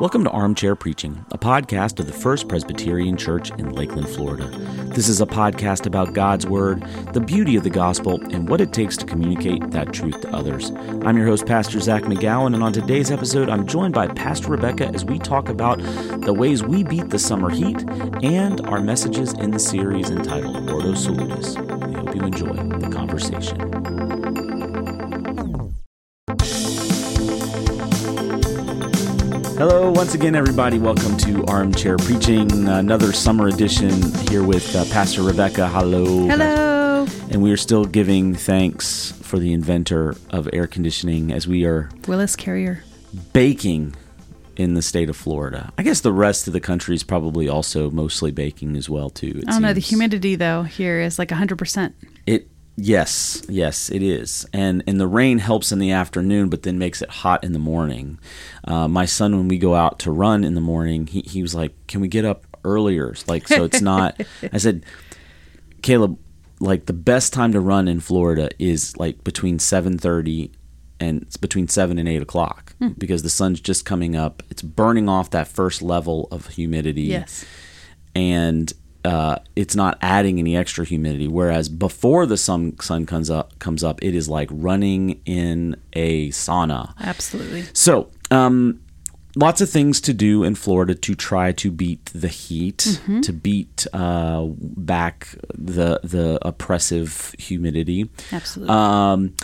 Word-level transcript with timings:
Welcome 0.00 0.24
to 0.24 0.30
Armchair 0.30 0.74
Preaching, 0.74 1.24
a 1.30 1.38
podcast 1.38 2.00
of 2.00 2.08
the 2.08 2.12
First 2.12 2.48
Presbyterian 2.48 3.16
Church 3.16 3.50
in 3.50 3.70
Lakeland, 3.70 4.08
Florida. 4.08 4.48
This 4.92 5.08
is 5.08 5.20
a 5.20 5.26
podcast 5.26 5.86
about 5.86 6.14
God's 6.14 6.48
Word, 6.48 6.82
the 7.12 7.20
beauty 7.20 7.54
of 7.54 7.62
the 7.62 7.70
gospel, 7.70 8.20
and 8.32 8.48
what 8.48 8.60
it 8.60 8.72
takes 8.72 8.96
to 8.96 9.06
communicate 9.06 9.70
that 9.70 9.92
truth 9.92 10.20
to 10.22 10.34
others. 10.34 10.72
I'm 11.04 11.16
your 11.16 11.26
host, 11.26 11.46
Pastor 11.46 11.78
Zach 11.78 12.02
McGowan, 12.02 12.54
and 12.54 12.64
on 12.64 12.72
today's 12.72 13.12
episode, 13.12 13.48
I'm 13.48 13.68
joined 13.68 13.94
by 13.94 14.08
Pastor 14.08 14.48
Rebecca 14.48 14.88
as 14.88 15.04
we 15.04 15.20
talk 15.20 15.48
about 15.48 15.78
the 16.24 16.34
ways 16.34 16.64
we 16.64 16.82
beat 16.82 17.10
the 17.10 17.18
summer 17.20 17.48
heat 17.48 17.80
and 18.24 18.60
our 18.66 18.80
messages 18.80 19.32
in 19.34 19.52
the 19.52 19.60
series 19.60 20.10
entitled 20.10 20.68
Ordo 20.70 20.94
Salutis. 20.94 21.56
We 21.56 21.94
hope 21.94 22.16
you 22.16 22.22
enjoy 22.22 22.52
the 22.52 22.90
conversation. 22.92 23.93
Hello, 29.56 29.92
once 29.92 30.14
again, 30.14 30.34
everybody. 30.34 30.78
Welcome 30.80 31.16
to 31.18 31.44
Armchair 31.46 31.96
Preaching, 31.96 32.50
another 32.68 33.12
summer 33.12 33.46
edition 33.46 33.90
here 34.28 34.42
with 34.42 34.74
uh, 34.74 34.84
Pastor 34.86 35.22
Rebecca. 35.22 35.68
Hello. 35.68 36.26
Hello. 36.26 37.06
And 37.30 37.40
we 37.40 37.52
are 37.52 37.56
still 37.56 37.84
giving 37.84 38.34
thanks 38.34 39.12
for 39.12 39.38
the 39.38 39.52
inventor 39.52 40.16
of 40.30 40.48
air 40.52 40.66
conditioning 40.66 41.32
as 41.32 41.46
we 41.46 41.64
are 41.64 41.88
Willis 42.08 42.34
Carrier. 42.34 42.82
baking 43.32 43.94
in 44.56 44.74
the 44.74 44.82
state 44.82 45.08
of 45.08 45.16
Florida. 45.16 45.72
I 45.78 45.82
guess 45.84 46.00
the 46.00 46.12
rest 46.12 46.46
of 46.48 46.52
the 46.52 46.60
country 46.60 46.94
is 46.96 47.04
probably 47.04 47.48
also 47.48 47.90
mostly 47.90 48.32
baking 48.32 48.76
as 48.76 48.90
well 48.90 49.08
too. 49.10 49.40
I 49.46 49.52
don't 49.52 49.62
know. 49.62 49.72
The 49.72 49.80
humidity 49.80 50.34
though 50.34 50.64
here 50.64 51.00
is 51.00 51.18
like 51.18 51.28
100%. 51.28 51.92
It 52.26 52.48
yes, 52.76 53.42
yes, 53.48 53.90
it 53.90 54.02
is, 54.02 54.46
and 54.52 54.82
and 54.86 55.00
the 55.00 55.06
rain 55.06 55.38
helps 55.38 55.72
in 55.72 55.78
the 55.78 55.90
afternoon, 55.92 56.48
but 56.48 56.62
then 56.62 56.78
makes 56.78 57.02
it 57.02 57.10
hot 57.10 57.44
in 57.44 57.52
the 57.52 57.58
morning. 57.58 58.18
Uh, 58.64 58.88
my 58.88 59.04
son, 59.04 59.36
when 59.36 59.48
we 59.48 59.58
go 59.58 59.74
out 59.74 59.98
to 60.00 60.10
run 60.10 60.44
in 60.44 60.54
the 60.54 60.60
morning, 60.60 61.06
he 61.06 61.20
he 61.22 61.42
was 61.42 61.54
like, 61.54 61.74
"Can 61.86 62.00
we 62.00 62.08
get 62.08 62.24
up 62.24 62.46
earlier?" 62.64 63.14
Like 63.26 63.46
so, 63.48 63.64
it's 63.64 63.80
not. 63.80 64.20
I 64.52 64.58
said, 64.58 64.84
Caleb, 65.82 66.18
like 66.60 66.86
the 66.86 66.92
best 66.92 67.32
time 67.32 67.52
to 67.52 67.60
run 67.60 67.88
in 67.88 68.00
Florida 68.00 68.50
is 68.58 68.96
like 68.96 69.22
between 69.24 69.58
seven 69.58 69.98
thirty 69.98 70.50
and 71.00 71.22
it's 71.22 71.36
between 71.36 71.66
seven 71.68 71.98
and 71.98 72.08
eight 72.08 72.22
o'clock 72.22 72.74
because 72.98 73.22
the 73.24 73.28
sun's 73.30 73.60
just 73.60 73.84
coming 73.84 74.14
up. 74.16 74.42
It's 74.50 74.62
burning 74.62 75.08
off 75.08 75.30
that 75.30 75.48
first 75.48 75.82
level 75.82 76.28
of 76.30 76.46
humidity 76.48 77.02
Yes. 77.02 77.44
and 78.14 78.72
uh, 79.04 79.36
it's 79.54 79.76
not 79.76 79.98
adding 80.00 80.38
any 80.38 80.56
extra 80.56 80.84
humidity. 80.84 81.28
Whereas 81.28 81.68
before 81.68 82.26
the 82.26 82.36
sun 82.36 82.78
sun 82.80 83.06
comes 83.06 83.30
up 83.30 83.58
comes 83.58 83.84
up, 83.84 84.02
it 84.02 84.14
is 84.14 84.28
like 84.28 84.48
running 84.50 85.20
in 85.26 85.76
a 85.92 86.30
sauna. 86.30 86.94
Absolutely. 87.00 87.64
So, 87.72 88.08
um, 88.30 88.80
lots 89.36 89.60
of 89.60 89.68
things 89.68 90.00
to 90.00 90.12
do 90.14 90.44
in 90.44 90.54
Florida 90.54 90.94
to 90.94 91.14
try 91.14 91.52
to 91.52 91.70
beat 91.70 92.06
the 92.14 92.28
heat, 92.28 92.78
Mm-hmm. 92.78 93.20
to 93.20 93.32
beat 93.32 93.86
uh, 93.92 94.46
back 94.58 95.28
the 95.54 96.00
the 96.02 96.38
oppressive 96.42 97.34
humidity. 97.38 98.08
Absolutely. 98.32 98.74
Um, 98.74 99.34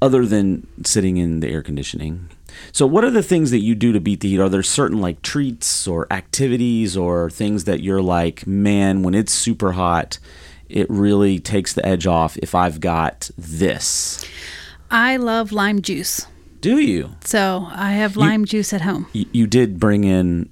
other 0.00 0.24
than 0.26 0.66
sitting 0.84 1.16
in 1.16 1.40
the 1.40 1.48
air 1.48 1.62
conditioning. 1.62 2.30
So, 2.72 2.86
what 2.86 3.04
are 3.04 3.10
the 3.10 3.22
things 3.22 3.50
that 3.50 3.60
you 3.60 3.74
do 3.74 3.92
to 3.92 4.00
beat 4.00 4.20
the 4.20 4.28
heat? 4.28 4.40
Are 4.40 4.48
there 4.48 4.62
certain 4.62 5.00
like 5.00 5.22
treats 5.22 5.86
or 5.88 6.06
activities 6.12 6.96
or 6.96 7.30
things 7.30 7.64
that 7.64 7.82
you're 7.82 8.02
like, 8.02 8.46
man, 8.46 9.02
when 9.02 9.14
it's 9.14 9.32
super 9.32 9.72
hot, 9.72 10.18
it 10.68 10.88
really 10.90 11.38
takes 11.38 11.72
the 11.72 11.84
edge 11.86 12.06
off 12.06 12.36
if 12.38 12.54
I've 12.54 12.80
got 12.80 13.30
this? 13.38 14.24
I 14.90 15.16
love 15.16 15.52
lime 15.52 15.82
juice. 15.82 16.26
Do 16.60 16.78
you? 16.78 17.10
So 17.24 17.66
I 17.70 17.92
have 17.92 18.16
lime 18.16 18.44
juice 18.44 18.72
at 18.72 18.80
home. 18.80 19.06
You, 19.12 19.26
you 19.32 19.46
did 19.46 19.78
bring 19.78 20.04
in 20.04 20.48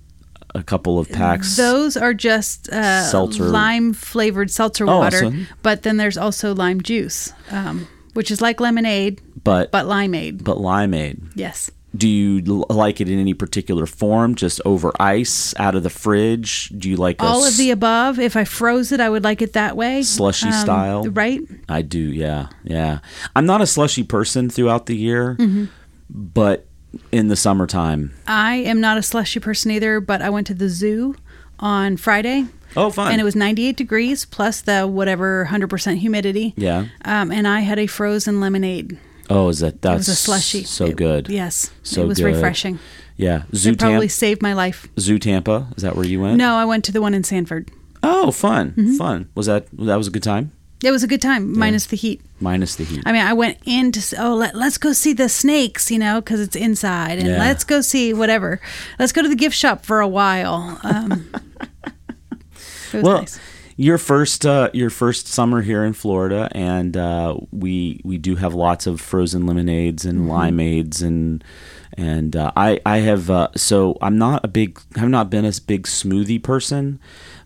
a 0.55 0.63
couple 0.63 0.99
of 0.99 1.09
packs. 1.11 1.57
Those 1.57 1.97
are 1.97 2.15
just 2.15 2.69
uh, 2.71 3.03
Seltzer. 3.11 3.45
lime 3.45 3.93
flavored 3.93 4.51
seltzer 4.51 4.85
Oh, 4.89 4.99
water. 4.99 5.17
awesome. 5.17 5.47
But 5.63 5.83
then 5.83 5.97
there's 5.97 6.17
also 6.17 6.55
lime 6.55 6.81
juice, 6.81 7.33
um, 7.51 7.89
which 8.15 8.31
is 8.31 8.41
like 8.41 8.61
lemonade, 8.61 9.21
but 9.43 9.71
but 9.73 9.87
limeade. 9.87 10.45
but 10.45 10.59
limeade. 10.59 11.21
yes. 11.35 11.71
Do 11.97 12.09
you 12.09 12.41
like 12.69 13.01
it 13.01 13.09
in 13.09 13.19
any 13.19 13.33
particular 13.35 13.87
form? 13.87 14.35
Just 14.35 14.61
over 14.65 14.93
ice, 15.01 15.55
out 15.57 15.75
of 15.75 15.83
the 15.85 15.91
fridge? 15.91 16.69
Do 16.71 16.91
you 16.91 16.97
like 16.97 17.23
a 17.23 17.25
All 17.25 17.45
of 17.45 17.57
the 17.57 17.71
above. 17.71 18.19
If 18.19 18.37
I 18.37 18.45
froze 18.45 18.91
it, 18.93 18.99
I 19.01 19.09
would 19.09 19.23
like 19.25 19.41
it 19.41 19.53
that 19.53 19.77
way. 19.77 19.99
Um, 19.99 20.03
Slushy 20.03 20.51
style? 20.53 21.05
Right? 21.05 21.41
I 21.69 21.83
do, 21.83 21.99
yeah, 22.01 22.49
yeah. 22.65 22.99
I'm 23.37 23.47
not 23.47 23.61
a 23.61 23.67
slushy 23.67 24.03
person 24.03 24.51
throughout 24.51 24.87
the 24.87 24.97
year, 24.97 25.37
Mm-hmm. 25.39 25.67
but 26.11 26.67
in 27.13 27.29
the 27.29 27.37
summertime, 27.37 28.13
I 28.27 28.57
am 28.57 28.81
not 28.81 28.97
a 28.99 29.03
slushy 29.03 29.39
person 29.41 29.71
either, 29.71 30.01
but 30.01 30.23
I 30.23 30.31
went 30.31 30.47
to 30.49 30.55
the 30.55 30.69
zoo 30.69 31.15
on 31.59 31.97
Friday. 31.97 32.47
oh, 32.77 32.91
fun. 32.91 33.13
and 33.13 33.21
it 33.21 33.25
was 33.25 33.37
98 33.37 33.77
degrees 33.77 34.25
plus 34.25 34.61
the 34.61 34.87
whatever 34.87 35.47
100% 35.51 35.97
humidity. 35.99 36.53
yeah. 36.57 36.87
Um, 37.05 37.31
and 37.31 37.47
I 37.47 37.61
had 37.61 37.79
a 37.79 37.87
frozen 37.87 38.41
lemonade. 38.41 38.99
Oh, 39.29 39.49
is 39.49 39.59
that 39.61 39.75
It 39.75 39.83
that's 39.83 39.99
was 39.99 40.09
a 40.09 40.17
slushy. 40.17 40.65
So 40.65 40.87
It- 40.87 40.97
good. 40.97 41.29
Yes. 41.29 41.71
So 41.83 42.03
it 42.03 42.09
was 42.09 42.19
good. 42.19 42.27
refreshing. 42.27 42.79
Yeah. 43.17 43.43
Zoo 43.55 43.71
It 43.73 43.79
probably 43.79 44.01
Tampa. 44.09 44.13
saved 44.13 44.43
my 44.43 44.53
life. 44.53 44.87
Zoo 45.01 45.19
Tampa. 45.19 45.69
Is 45.77 45.83
that 45.83 45.97
where 45.97 46.05
you 46.07 46.21
went? 46.21 46.37
No, 46.37 46.55
I 46.57 46.65
went 46.65 46.85
to 46.85 46.93
the 46.93 47.01
one 47.01 47.15
in 47.15 47.25
Sanford. 47.25 47.71
Oh, 48.03 48.31
fun, 48.31 48.73
Mm-hmm. 48.77 48.95
fun. 48.97 49.29
Was 49.35 49.47
that 49.47 49.67
that 49.79 49.97
was 49.97 50.07
a 50.07 50.11
good 50.11 50.23
time? 50.23 50.53
It 50.85 50.91
was 50.91 51.03
a 51.03 51.07
good 51.07 51.23
time, 51.23 51.59
minus 51.59 51.87
the 51.87 51.97
heat. 51.97 52.21
Minus 52.39 52.77
the 52.77 52.85
heat. 52.85 53.03
I 53.07 53.13
mean, 53.13 53.23
I 53.23 53.33
went 53.33 53.57
in 53.65 53.91
to, 53.93 54.23
oh, 54.23 54.35
let, 54.35 54.55
let's 54.55 54.77
go 54.77 54.93
see 54.93 55.15
the 55.15 55.29
snakes, 55.31 55.91
you 55.91 55.99
know, 55.99 56.21
because 56.21 56.39
it's 56.39 56.55
inside. 56.55 57.19
And 57.19 57.29
Yeah. 57.29 57.39
let's 57.39 57.65
go 57.65 57.81
see 57.81 58.13
whatever. 58.13 58.61
Let's 58.99 59.11
go 59.13 59.23
to 59.23 59.29
the 59.29 59.35
gift 59.35 59.57
shop 59.57 59.87
for 59.87 60.01
a 60.01 60.07
while. 60.07 60.79
Um, 60.85 61.29
it 62.93 62.95
was 62.97 63.03
well, 63.03 63.19
nice. 63.21 63.41
Your 63.77 63.99
first 63.99 64.47
uh, 64.47 64.71
your 64.73 64.91
first 64.91 65.27
summer 65.29 65.63
here 65.63 65.85
in 65.85 65.93
Florida, 65.93 66.49
and 66.53 66.97
uh, 66.97 67.37
we 67.53 68.01
we 68.05 68.19
do 68.19 68.37
have 68.37 68.55
lots 68.55 68.87
of 68.87 69.01
frozen 69.01 69.47
lemonades 69.47 70.05
and 70.05 70.21
Mm-hmm. 70.21 70.31
limeades 70.31 71.03
and 71.03 71.45
and 71.97 72.35
uh, 72.37 72.53
I 72.57 72.81
I 72.87 72.99
have 72.99 73.31
uh, 73.31 73.49
so 73.57 73.99
I'm 74.01 74.19
not 74.19 74.45
a 74.45 74.49
big 74.49 74.81
have 74.97 75.09
not 75.11 75.31
been 75.31 75.45
a 75.45 75.53
big 75.67 75.85
smoothie 75.85 76.43
person, 76.43 76.99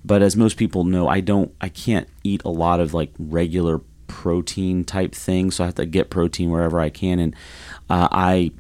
but 0.05 0.23
as 0.23 0.37
most 0.37 0.57
people 0.57 0.85
know, 0.85 1.09
I 1.09 1.21
don't 1.21 1.53
I 1.61 1.69
can't 1.69 2.09
eat 2.23 2.43
a 2.45 2.51
lot 2.51 2.81
of 2.81 2.95
like 2.95 3.13
regular 3.19 3.81
protein 4.07 4.85
type 4.85 5.15
things, 5.15 5.57
so 5.57 5.65
I 5.65 5.67
have 5.67 5.77
to 5.77 5.87
get 5.87 6.11
protein 6.11 6.51
wherever 6.51 6.81
I 6.81 6.91
can, 6.91 7.19
and 7.19 7.35
uh, 7.89 8.09
I 8.11 8.53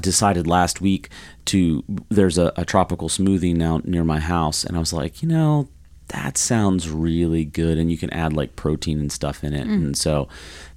decided 0.00 0.46
last 0.46 0.80
week 0.80 1.08
to 1.46 1.82
there's 2.08 2.38
a, 2.38 2.52
a 2.56 2.64
tropical 2.64 3.08
smoothie 3.08 3.54
now 3.54 3.80
near 3.84 4.04
my 4.04 4.20
house 4.20 4.62
and 4.62 4.76
i 4.76 4.78
was 4.78 4.92
like 4.92 5.20
you 5.20 5.28
know 5.28 5.68
that 6.10 6.36
sounds 6.38 6.88
really 6.90 7.44
good 7.44 7.78
and 7.78 7.90
you 7.90 7.96
can 7.98 8.10
add 8.10 8.32
like 8.32 8.54
protein 8.56 8.98
and 9.00 9.10
stuff 9.10 9.42
in 9.44 9.52
it 9.54 9.66
and 9.66 9.96
so 9.96 10.28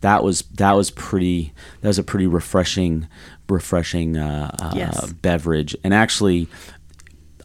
that 0.02 0.24
was 0.24 0.44
that 0.56 0.74
was 0.74 0.90
pretty 0.92 1.54
that 1.82 1.88
was 1.88 2.00
a 2.00 2.04
pretty 2.04 2.28
refreshing 2.28 3.08
refreshing 3.50 4.18
uh, 4.18 4.56
uh, 4.62 4.74
Yes. 4.76 5.12
beverage 5.14 5.76
and 5.84 5.94
actually 5.94 6.48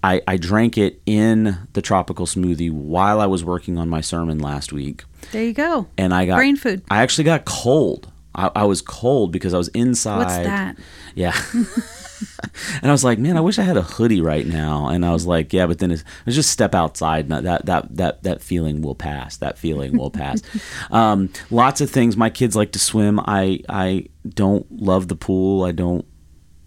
I, 0.02 0.22
I 0.28 0.36
drank 0.36 0.78
it 0.78 1.00
in 1.06 1.56
the 1.72 1.82
tropical 1.82 2.24
smoothie 2.26 2.70
while 2.70 3.20
I 3.20 3.26
was 3.26 3.42
working 3.44 3.78
on 3.78 3.88
my 3.88 4.00
sermon 4.00 4.38
last 4.38 4.72
week 4.72 5.02
There 5.32 5.42
you 5.44 5.52
go. 5.52 5.88
and 5.98 6.14
I 6.14 6.24
got 6.26 6.36
Brain 6.36 6.56
food. 6.56 6.82
I 6.90 7.02
actually 7.02 7.24
got 7.24 7.44
cold. 7.44 8.10
I, 8.34 8.50
I 8.54 8.64
was 8.64 8.80
cold 8.80 9.32
because 9.32 9.52
I 9.54 9.58
was 9.58 9.68
inside. 9.68 10.18
What's 10.18 10.36
that? 10.36 10.76
Yeah. 11.16 11.36
and 12.82 12.86
I 12.86 12.92
was 12.92 13.04
like, 13.04 13.18
man, 13.18 13.36
I 13.36 13.40
wish 13.40 13.58
I 13.58 13.62
had 13.62 13.76
a 13.76 13.82
hoodie 13.82 14.20
right 14.20 14.46
now. 14.46 14.88
And 14.88 15.04
I 15.04 15.12
was 15.12 15.26
like, 15.26 15.52
yeah, 15.52 15.66
but 15.66 15.78
then 15.78 15.90
it's, 15.90 16.04
it's 16.26 16.36
just 16.36 16.50
step 16.50 16.74
outside. 16.74 17.30
and 17.30 17.46
That 17.46 17.66
that 17.66 17.96
that 17.96 18.22
that 18.22 18.42
feeling 18.42 18.82
will 18.82 18.94
pass. 18.94 19.36
That 19.38 19.58
feeling 19.58 19.96
will 19.96 20.10
pass. 20.10 20.42
um, 20.90 21.30
lots 21.50 21.80
of 21.80 21.90
things. 21.90 22.16
My 22.16 22.30
kids 22.30 22.56
like 22.56 22.72
to 22.72 22.78
swim. 22.78 23.20
I 23.20 23.60
I 23.68 24.06
don't 24.28 24.66
love 24.70 25.08
the 25.08 25.16
pool. 25.16 25.64
I 25.64 25.72
don't. 25.72 26.06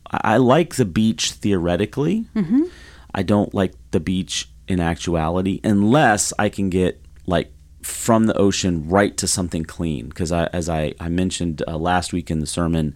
I, 0.09 0.35
I 0.35 0.37
like 0.37 0.75
the 0.75 0.85
beach 0.85 1.31
theoretically. 1.31 2.25
Mm-hmm. 2.35 2.63
I 3.13 3.23
don't 3.23 3.53
like 3.53 3.73
the 3.91 3.99
beach 3.99 4.49
in 4.67 4.79
actuality 4.79 5.59
unless 5.63 6.31
I 6.39 6.49
can 6.49 6.69
get 6.69 7.01
like 7.25 7.51
from 7.83 8.25
the 8.27 8.37
ocean 8.37 8.87
right 8.87 9.15
to 9.17 9.27
something 9.27 9.63
clean 9.65 10.07
because 10.09 10.31
I, 10.31 10.45
as 10.53 10.69
I, 10.69 10.93
I 10.99 11.09
mentioned 11.09 11.63
uh, 11.67 11.77
last 11.77 12.13
week 12.13 12.29
in 12.31 12.39
the 12.39 12.45
sermon 12.45 12.95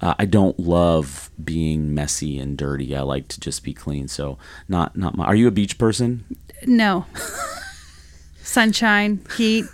uh, 0.00 0.14
I 0.18 0.24
don't 0.26 0.58
love 0.60 1.30
being 1.42 1.94
messy 1.94 2.38
and 2.38 2.56
dirty 2.58 2.94
I 2.94 3.00
like 3.02 3.28
to 3.28 3.40
just 3.40 3.64
be 3.64 3.72
clean 3.72 4.08
so 4.08 4.38
not 4.68 4.96
not 4.96 5.16
my 5.16 5.24
are 5.24 5.34
you 5.34 5.48
a 5.48 5.50
beach 5.50 5.78
person 5.78 6.24
No. 6.66 7.06
Sunshine, 8.42 9.20
heat. 9.36 9.64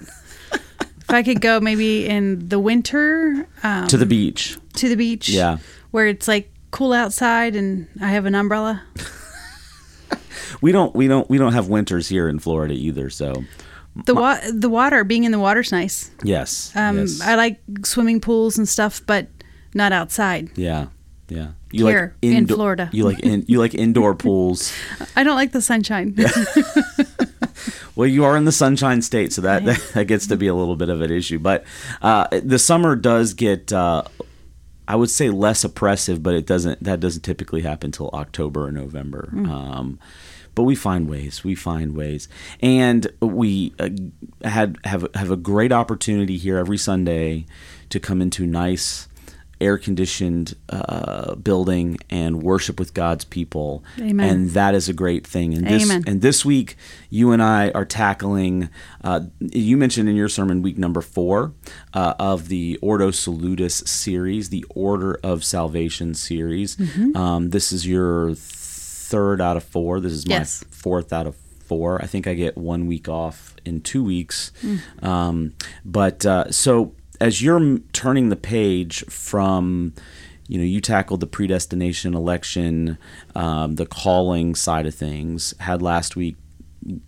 if 0.53 1.11
I 1.11 1.23
could 1.23 1.41
go 1.41 1.61
maybe 1.61 2.07
in 2.07 2.49
the 2.49 2.59
winter 2.59 3.47
um, 3.63 3.87
to 3.89 3.97
the 3.97 4.07
beach 4.07 4.57
to 4.75 4.89
the 4.89 4.97
beach, 4.97 5.29
Yeah. 5.29 5.59
where 5.91 6.07
it's 6.07 6.27
like 6.27 6.51
cool 6.71 6.93
outside 6.95 7.55
and 7.55 7.87
I 8.01 8.09
have 8.09 8.25
an 8.25 8.35
umbrella. 8.35 8.83
we 10.63 10.73
don't 10.73 10.95
we 10.95 11.09
don't 11.09 11.29
we 11.29 11.37
don't 11.39 11.53
have 11.53 11.69
winters 11.69 12.09
here 12.09 12.29
in 12.29 12.39
Florida 12.39 12.73
either 12.75 13.11
so 13.11 13.45
The 13.95 14.15
wa- 14.15 14.41
the 14.53 14.69
water, 14.71 15.05
being 15.05 15.25
in 15.25 15.33
the 15.33 15.39
water's 15.39 15.71
nice. 15.73 16.11
yes 16.23 16.73
Um, 16.75 16.99
yes. 16.99 17.21
I 17.21 17.35
like 17.35 17.61
swimming 17.85 18.21
pools 18.21 18.57
and 18.59 18.69
stuff, 18.69 19.03
but 19.07 19.29
not 19.75 19.93
outside. 19.93 20.51
yeah 20.57 20.87
Yeah. 21.29 21.49
You 21.71 21.87
Here, 21.87 22.15
in 22.21 22.47
Florida. 22.47 22.91
You 22.93 23.05
like 23.05 23.21
in, 23.21 23.45
you 23.49 23.59
like 23.59 23.75
indoor 23.75 24.15
pools. 24.15 24.73
I 25.17 25.25
don't 25.25 25.37
like 25.37 25.53
the 25.53 25.63
sunshine. 25.63 26.15
Well, 27.95 28.09
you 28.09 28.25
are 28.25 28.37
in 28.37 28.45
the 28.47 28.53
Sunshine 28.53 29.03
State, 29.03 29.33
so 29.35 29.43
that, 29.43 29.65
that, 29.67 29.79
that 29.95 30.05
gets 30.07 30.27
to 30.29 30.37
be 30.37 30.47
a 30.47 30.55
little 30.55 30.77
bit 30.77 30.89
of 30.89 31.03
an 31.03 31.11
issue. 31.11 31.39
But 31.39 31.65
uh, 32.01 32.27
the 32.43 32.59
summer 32.59 32.97
does 32.97 33.35
get, 33.35 33.71
uh, 33.71 34.05
I 34.89 34.97
would 34.97 35.11
say, 35.11 35.29
less 35.29 35.63
oppressive, 35.63 36.23
but 36.23 36.35
it 36.35 36.47
doesn't. 36.47 36.83
That 36.83 37.01
doesn't 37.01 37.21
typically 37.23 37.61
happen 37.61 37.89
until 37.89 38.09
October 38.15 38.67
or 38.67 38.73
November. 38.73 39.29
Mm. 39.33 39.49
Um, 39.49 39.99
but 40.55 40.65
we 40.65 40.75
find 40.75 41.09
ways. 41.09 41.45
We 41.45 41.55
find 41.55 41.97
ways, 41.97 42.29
and 42.61 43.07
we 43.21 43.75
uh, 43.79 43.91
had 44.45 44.79
have 44.85 45.07
have 45.15 45.31
a 45.31 45.37
great 45.37 45.73
opportunity 45.73 46.37
here 46.39 46.59
every 46.59 46.79
Sunday 46.79 47.47
to 47.91 48.01
come 48.01 48.23
into 48.23 48.47
nice 48.47 49.09
air 49.63 49.79
conditioned 49.79 50.57
uh, 50.69 51.37
building 51.37 51.97
and 52.11 52.43
worship 52.43 52.79
with 52.81 52.93
God's 52.95 53.25
people. 53.25 53.85
Amen. 53.99 54.29
And 54.29 54.51
that 54.51 54.75
is 54.75 54.89
a 54.89 54.93
great 54.93 55.27
thing. 55.27 55.55
And 55.55 55.67
this 55.67 55.85
Amen. 55.85 56.03
and 56.07 56.21
this 56.21 56.45
week, 56.45 56.77
you 57.09 57.31
and 57.31 57.43
I 57.43 57.71
are 57.71 57.85
tackling. 57.85 58.69
Uh, 59.03 59.21
you 59.39 59.77
mentioned 59.77 60.09
in 60.09 60.17
your 60.17 60.29
sermon 60.29 60.63
week 60.63 60.77
number 60.77 61.01
four 61.01 61.55
uh, 61.95 62.15
of 62.19 62.49
the 62.49 62.79
Ordo 62.83 63.13
Salutis 63.13 63.77
series, 63.87 64.49
the 64.49 64.65
Order 64.71 65.19
of 65.23 65.45
Salvation 65.45 66.15
series. 66.15 66.77
Mm-hmm. 66.77 67.17
Um, 67.17 67.51
this 67.51 67.73
is 67.73 67.87
your 67.87 68.35
third 69.13 69.41
out 69.43 69.57
of 69.59 69.63
four. 69.65 70.01
This 70.01 70.13
is 70.13 70.27
my 70.27 70.37
Yes. 70.37 70.65
fourth 70.71 71.13
out 71.13 71.27
of 71.27 71.37
four. 71.67 72.01
I 72.03 72.07
think 72.07 72.27
I 72.27 72.35
get 72.35 72.57
one 72.57 72.87
week 72.87 73.09
off 73.09 73.55
in 73.65 73.81
two 73.83 74.03
weeks. 74.03 74.53
Mm. 74.63 75.05
Um, 75.05 75.53
but 75.85 76.25
uh, 76.25 76.51
so 76.51 76.95
as 77.21 77.43
you're 77.43 77.79
turning 77.93 78.31
the 78.31 78.37
page 78.37 79.05
from, 79.11 79.93
you 80.49 80.59
know, 80.59 80.65
you 80.65 80.81
tackled 80.81 81.21
the 81.21 81.27
predestination 81.27 82.15
election, 82.15 82.97
um, 83.37 83.77
the 83.77 83.87
calling 83.87 84.55
side 84.55 84.87
of 84.87 84.95
things. 84.95 85.55
Had 85.61 85.83
last 85.83 86.17
week 86.17 86.37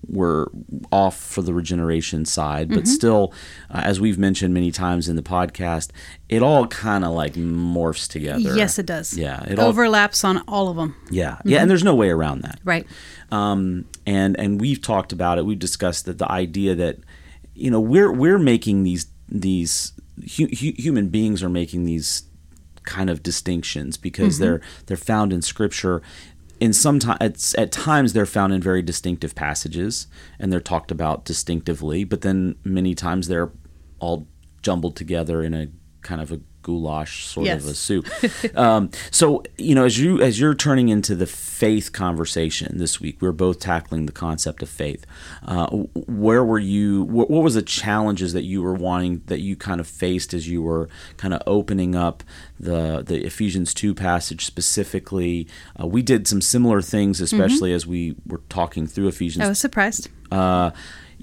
we're 0.09 0.47
off 0.93 1.19
for 1.19 1.43
the 1.43 1.53
regeneration 1.53 2.25
side, 2.25 2.69
Mm-hmm. 2.69 2.75
but 2.76 2.87
still, 2.88 3.32
uh, 3.71 3.81
as 3.85 4.00
we've 4.00 4.19
mentioned 4.19 4.55
many 4.55 4.71
times 4.71 5.09
in 5.09 5.17
the 5.17 5.23
podcast, 5.23 5.91
it 6.29 6.43
all 6.43 6.67
kind 6.69 7.05
of 7.05 7.12
like 7.12 7.35
morphs 7.35 8.09
together. 8.09 8.55
yes, 8.56 8.79
it 8.79 8.87
does. 8.87 9.17
Yeah, 9.17 9.43
it 9.44 9.59
all- 9.59 9.69
overlaps 9.69 10.25
on 10.25 10.38
all 10.47 10.69
of 10.69 10.76
them. 10.76 10.94
Yeah, 11.11 11.38
yeah, 11.44 11.61
and 11.61 11.69
there's 11.71 11.85
no 11.85 11.94
way 11.94 12.11
around 12.11 12.43
that 12.43 12.61
Right. 12.65 12.87
um, 13.32 13.87
and 14.06 14.38
and 14.38 14.61
we've 14.61 14.81
talked 14.81 15.12
about 15.12 15.38
it. 15.38 15.44
We've 15.47 15.59
discussed 15.59 16.05
that 16.06 16.19
the 16.19 16.31
idea 16.31 16.75
that 16.76 16.99
you 17.55 17.71
know 17.71 17.81
we're 17.81 18.12
we're 18.12 18.38
making 18.38 18.85
these 18.85 19.06
these 19.29 19.93
hu- 20.37 20.47
hu- 20.47 20.75
human 20.76 21.09
beings 21.09 21.43
are 21.43 21.49
making 21.49 21.85
these 21.85 22.23
kind 22.85 23.09
of 23.09 23.23
distinctions 23.23 23.97
because 23.97 24.38
they're 24.38 24.61
they're 24.87 24.97
found 24.97 25.32
in 25.32 25.43
Scripture. 25.43 26.03
In 26.64 26.72
some 26.72 26.99
at, 27.20 27.52
at 27.58 27.72
times 27.72 28.14
they're 28.14 28.25
found 28.25 28.55
in 28.55 28.62
very 28.62 28.81
distinctive 28.81 29.34
passages, 29.34 30.06
and 30.38 30.50
they're 30.50 30.61
talked 30.61 30.90
about 30.90 31.26
distinctively. 31.26 32.05
But 32.05 32.22
then 32.22 32.56
many 32.64 32.94
times 32.94 33.28
they're 33.28 33.50
all 33.99 34.26
jumbled 34.62 34.96
together 34.96 35.43
in 35.43 35.52
a 35.52 35.69
kind 36.04 36.20
of 36.20 36.30
a 36.30 36.40
goulash 36.64 37.26
sort 37.26 37.46
of 37.46 37.66
a 37.66 37.74
soup. 37.74 38.08
um, 38.56 38.90
so 39.10 39.44
you 39.56 39.74
know, 39.74 39.84
as 39.84 39.98
you 39.98 40.20
as 40.20 40.40
you're 40.40 40.54
turning 40.54 40.88
into 40.88 41.14
the 41.14 41.26
faith 41.26 41.92
conversation 41.92 42.78
this 42.78 43.00
week, 43.00 43.20
we're 43.20 43.32
both 43.32 43.60
tackling 43.60 44.06
the 44.06 44.12
concept 44.12 44.62
of 44.62 44.68
faith. 44.68 45.06
Uh, 45.44 45.66
where 45.94 46.44
were 46.44 46.58
you? 46.58 47.04
What, 47.04 47.30
what 47.30 47.42
was 47.42 47.54
the 47.54 47.62
challenges 47.62 48.32
that 48.32 48.42
you 48.42 48.62
were 48.62 48.74
wanting 48.74 49.22
that 49.26 49.40
you 49.40 49.56
kind 49.56 49.80
of 49.80 49.86
faced 49.86 50.34
as 50.34 50.48
you 50.48 50.62
were 50.62 50.88
kind 51.16 51.34
of 51.34 51.42
opening 51.46 51.94
up 51.94 52.24
the 52.58 53.02
the 53.06 53.24
Ephesians 53.24 53.72
two 53.74 53.94
passage 53.94 54.44
specifically? 54.44 55.46
Uh, 55.80 55.86
we 55.86 56.02
did 56.02 56.26
some 56.26 56.40
similar 56.40 56.82
things, 56.82 57.20
especially 57.20 57.72
as 57.72 57.86
we 57.86 58.16
were 58.26 58.40
talking 58.48 58.86
through 58.86 59.08
Ephesians 59.08 59.44
I 59.44 59.48
was 59.48 59.58
surprised. 59.58 60.08
uh, 60.32 60.70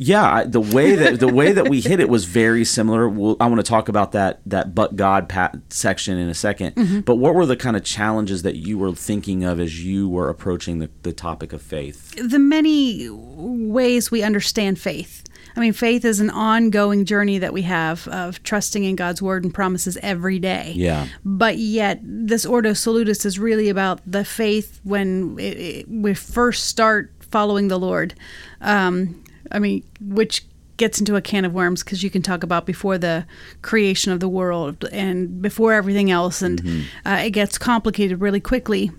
yeah, 0.03 0.33
I, 0.33 0.43
the 0.45 0.59
way 0.59 0.95
that 0.95 1.19
the 1.19 1.31
way 1.31 1.51
that 1.51 1.69
we 1.69 1.79
hit 1.79 1.99
it 1.99 2.09
was 2.09 2.25
very 2.25 2.65
similar. 2.65 3.07
We'll, 3.07 3.37
I 3.39 3.45
want 3.45 3.59
to 3.59 3.69
talk 3.69 3.87
about 3.87 4.13
that 4.13 4.41
that 4.47 4.73
but 4.73 4.95
God 4.95 5.29
pat 5.29 5.55
section 5.69 6.17
in 6.17 6.27
a 6.27 6.33
2nd 6.33 7.05
But 7.05 7.17
what 7.17 7.35
were 7.35 7.45
the 7.45 7.55
kind 7.55 7.77
of 7.77 7.83
challenges 7.83 8.41
that 8.41 8.55
you 8.55 8.79
were 8.79 8.93
thinking 8.95 9.43
of 9.43 9.59
as 9.59 9.85
you 9.85 10.09
were 10.09 10.27
approaching 10.27 10.79
the, 10.79 10.89
the 11.03 11.13
topic 11.13 11.53
of 11.53 11.61
faith? 11.61 12.15
the 12.17 12.39
many 12.39 13.09
ways 13.11 14.09
we 14.09 14.23
understand 14.23 14.79
faith. 14.79 15.23
I 15.55 15.59
mean, 15.59 15.73
faith 15.73 16.03
is 16.03 16.19
an 16.19 16.31
ongoing 16.31 17.05
journey 17.05 17.37
that 17.37 17.53
we 17.53 17.61
have 17.63 18.07
of 18.07 18.41
trusting 18.41 18.83
in 18.83 18.95
God's 18.95 19.21
word 19.21 19.43
and 19.43 19.53
promises 19.53 19.97
every 20.01 20.39
day. 20.39 20.73
Yeah. 20.75 21.07
But 21.23 21.57
yet, 21.57 21.99
this 22.01 22.45
Ordo 22.45 22.73
Salutis 22.73 23.25
is 23.25 23.37
really 23.37 23.69
about 23.69 23.99
the 24.07 24.25
faith 24.25 24.79
when 24.83 25.37
it, 25.37 25.57
it, 25.57 25.89
we 25.89 26.15
first 26.15 26.65
start 26.69 27.11
following 27.19 27.67
the 27.67 27.77
Lord. 27.77 28.15
Um, 28.61 29.23
I 29.51 29.59
mean, 29.59 29.83
which 29.99 30.45
gets 30.77 30.99
into 30.99 31.15
a 31.15 31.21
can 31.21 31.45
of 31.45 31.53
worms 31.53 31.83
because 31.83 32.01
you 32.01 32.09
can 32.09 32.21
talk 32.21 32.43
about 32.43 32.65
before 32.65 32.97
the 32.97 33.25
creation 33.61 34.11
of 34.11 34.19
the 34.19 34.27
world 34.27 34.83
and 34.91 35.41
before 35.41 35.73
everything 35.73 36.09
else, 36.09 36.41
and 36.41 36.87
uh, 37.05 37.21
it 37.23 37.31
gets 37.31 37.57
complicated 37.57 38.19
really 38.19 38.39
quickly. 38.39 38.91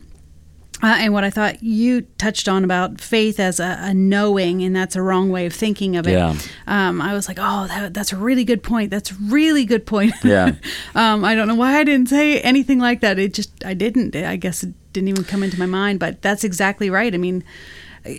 Uh, 0.83 0.97
and 0.99 1.13
what 1.13 1.23
I 1.23 1.31
thought 1.31 1.63
you 1.63 2.03
touched 2.19 2.49
on 2.49 2.65
about 2.65 3.01
faith 3.01 3.39
as 3.39 3.61
a, 3.61 3.79
a 3.81 3.95
knowing, 3.95 4.65
and 4.65 4.75
that's 4.75 4.97
a 4.97 5.03
wrong 5.03 5.31
way 5.31 5.47
of 5.47 5.53
thinking 5.53 5.97
of 5.97 6.09
it. 6.09 6.13
Yeah. 6.13 6.37
Um, 6.67 7.01
I 7.01 7.15
was 7.15 7.29
like, 7.29 7.39
oh, 7.41 7.69
that, 7.69 7.95
that's 7.95 8.13
a 8.13 8.17
really 8.17 8.45
good 8.45 8.65
point. 8.65 8.91
That's 8.91 9.13
a 9.13 9.15
really 9.15 9.65
good 9.65 9.87
point. 9.87 10.13
Yeah. 10.25 10.57
um, 10.97 11.25
I 11.25 11.37
don't 11.37 11.47
know 11.47 11.55
why 11.55 11.79
I 11.79 11.85
didn't 11.85 12.09
say 12.09 12.41
anything 12.41 12.81
like 12.81 13.01
that. 13.01 13.17
It 13.17 13.33
just, 13.33 13.65
I 13.65 13.75
didn't. 13.75 14.17
I 14.17 14.35
guess 14.35 14.65
it 14.65 14.75
didn't 14.93 15.09
even 15.09 15.23
come 15.23 15.45
into 15.45 15.57
my 15.57 15.67
mind, 15.67 16.01
but 16.01 16.21
that's 16.21 16.43
exactly 16.43 16.91
right. 16.91 17.15
I 17.15 17.19
mean, 17.19 17.45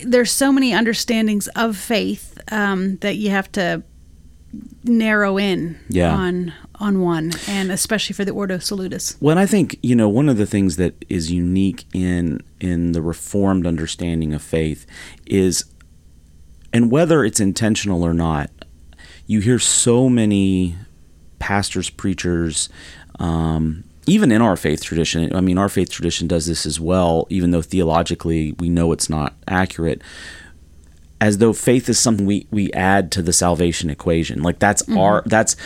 there's 0.04 0.30
so 0.30 0.50
many 0.52 0.72
understandings 0.72 1.48
of 1.48 1.76
faith 1.76 2.38
um, 2.50 2.96
that 2.98 3.16
you 3.16 3.30
have 3.30 3.50
to 3.52 3.82
narrow 4.84 5.38
in 5.38 5.78
Yeah. 5.88 6.14
on 6.14 6.52
on 6.80 7.00
one, 7.00 7.32
and 7.48 7.70
especially 7.70 8.14
for 8.14 8.24
the 8.24 8.32
Ordo 8.32 8.58
Salutis. 8.58 9.16
Well, 9.20 9.38
I 9.38 9.46
think 9.46 9.78
you 9.82 9.94
know 9.94 10.08
one 10.08 10.28
of 10.28 10.36
the 10.36 10.46
things 10.46 10.76
that 10.76 11.04
is 11.08 11.30
unique 11.30 11.84
in 11.92 12.40
in 12.60 12.92
the 12.92 13.02
reformed 13.02 13.66
understanding 13.66 14.32
of 14.34 14.42
faith 14.42 14.84
is, 15.26 15.64
and 16.72 16.90
whether 16.90 17.24
it's 17.24 17.38
intentional 17.40 18.02
or 18.02 18.12
not, 18.14 18.50
you 19.26 19.40
hear 19.40 19.58
so 19.58 20.08
many 20.08 20.74
pastors, 21.38 21.90
preachers, 21.90 22.68
um, 23.18 23.84
even 24.06 24.32
in 24.32 24.42
our 24.42 24.56
faith 24.56 24.82
tradition. 24.82 25.34
I 25.34 25.40
mean, 25.40 25.58
our 25.58 25.68
faith 25.68 25.90
tradition 25.90 26.28
does 26.28 26.46
this 26.46 26.66
as 26.66 26.80
well, 26.80 27.26
even 27.30 27.50
though 27.50 27.62
theologically 27.62 28.52
we 28.58 28.68
know 28.68 28.92
it's 28.92 29.08
not 29.08 29.34
accurate. 29.48 30.02
As 31.20 31.38
though 31.38 31.52
faith 31.52 31.88
is 31.88 31.98
something 31.98 32.26
we, 32.26 32.46
we 32.50 32.72
add 32.72 33.10
to 33.12 33.22
the 33.22 33.32
salvation 33.32 33.88
equation. 33.90 34.42
Like 34.42 34.58
that's 34.58 34.82
mm-hmm. 34.82 34.98
our 34.98 35.22
that's 35.26 35.56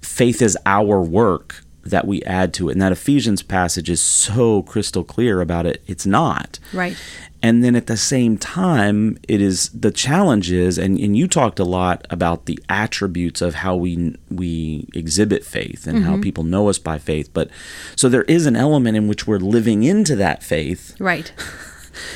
faith 0.00 0.42
is 0.42 0.56
our 0.66 1.00
work 1.00 1.62
that 1.90 2.06
we 2.06 2.22
add 2.22 2.52
to 2.54 2.68
it. 2.68 2.72
And 2.72 2.82
that 2.82 2.92
Ephesians 2.92 3.42
passage 3.42 3.90
is 3.90 4.00
so 4.00 4.62
crystal 4.62 5.04
clear 5.04 5.40
about 5.40 5.66
it. 5.66 5.82
It's 5.86 6.06
not. 6.06 6.58
Right. 6.72 6.96
And 7.42 7.62
then 7.62 7.76
at 7.76 7.86
the 7.86 7.96
same 7.96 8.38
time, 8.38 9.18
it 9.28 9.40
is 9.40 9.68
the 9.68 9.90
challenge 9.90 10.50
is, 10.50 10.78
and, 10.78 10.98
and 10.98 11.16
you 11.16 11.28
talked 11.28 11.60
a 11.60 11.64
lot 11.64 12.06
about 12.10 12.46
the 12.46 12.58
attributes 12.68 13.40
of 13.40 13.56
how 13.56 13.76
we 13.76 14.16
we 14.30 14.88
exhibit 14.94 15.44
faith 15.44 15.86
and 15.86 16.04
how 16.04 16.12
mm-hmm. 16.12 16.22
people 16.22 16.44
know 16.44 16.68
us 16.68 16.78
by 16.78 16.98
faith. 16.98 17.30
But 17.32 17.50
so 17.94 18.08
there 18.08 18.22
is 18.22 18.46
an 18.46 18.56
element 18.56 18.96
in 18.96 19.06
which 19.06 19.26
we're 19.26 19.38
living 19.38 19.82
into 19.82 20.16
that 20.16 20.42
faith. 20.42 20.96
Right. 20.98 21.32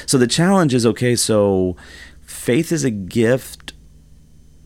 So 0.07 0.19
the 0.19 0.27
challenge 0.27 0.75
is 0.75 0.87
okay. 0.87 1.17
So 1.17 1.77
faith 2.21 2.73
is 2.73 2.85
a 2.85 2.91
gift, 2.91 3.60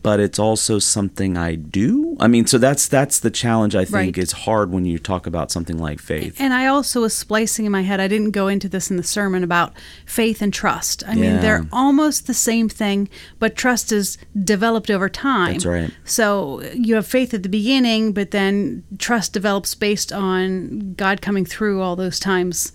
but 0.05 0.19
it's 0.19 0.37
also 0.37 0.77
something 0.77 1.35
I 1.35 1.55
do. 1.55 2.15
I 2.19 2.27
mean, 2.27 2.45
so 2.45 2.59
that's 2.59 2.87
that's 2.87 3.19
the 3.21 3.31
challenge. 3.31 3.75
I 3.75 3.85
think 3.85 3.93
Right. 4.15 4.17
is 4.19 4.33
hard 4.33 4.69
when 4.71 4.85
you 4.85 4.99
talk 4.99 5.25
about 5.25 5.51
something 5.51 5.79
like 5.79 5.99
faith. 5.99 6.35
And 6.39 6.53
I 6.53 6.67
also 6.67 7.01
was 7.01 7.15
splicing 7.15 7.65
in 7.65 7.71
my 7.71 7.81
head. 7.81 7.99
I 7.99 8.07
didn't 8.07 8.29
go 8.29 8.47
into 8.47 8.69
this 8.69 8.91
in 8.91 8.97
the 8.97 9.03
sermon 9.17 9.43
about 9.43 9.73
faith 10.05 10.43
and 10.43 10.53
trust. 10.53 11.03
I 11.07 11.13
Yeah. 11.13 11.21
mean, 11.21 11.41
they're 11.41 11.65
almost 11.71 12.27
the 12.27 12.35
same 12.35 12.69
thing, 12.69 13.09
but 13.39 13.55
trust 13.55 13.91
is 13.91 14.19
developed 14.43 14.91
over 14.91 15.09
time. 15.09 15.53
That's 15.53 15.65
right. 15.65 15.91
So 16.03 16.61
you 16.75 16.93
have 16.93 17.07
faith 17.07 17.33
at 17.33 17.41
the 17.41 17.49
beginning, 17.49 18.11
but 18.13 18.29
then 18.29 18.83
trust 18.99 19.33
develops 19.33 19.73
based 19.73 20.13
on 20.13 20.93
God 20.95 21.23
coming 21.23 21.45
through 21.45 21.81
all 21.81 21.95
those 21.95 22.19
times. 22.19 22.71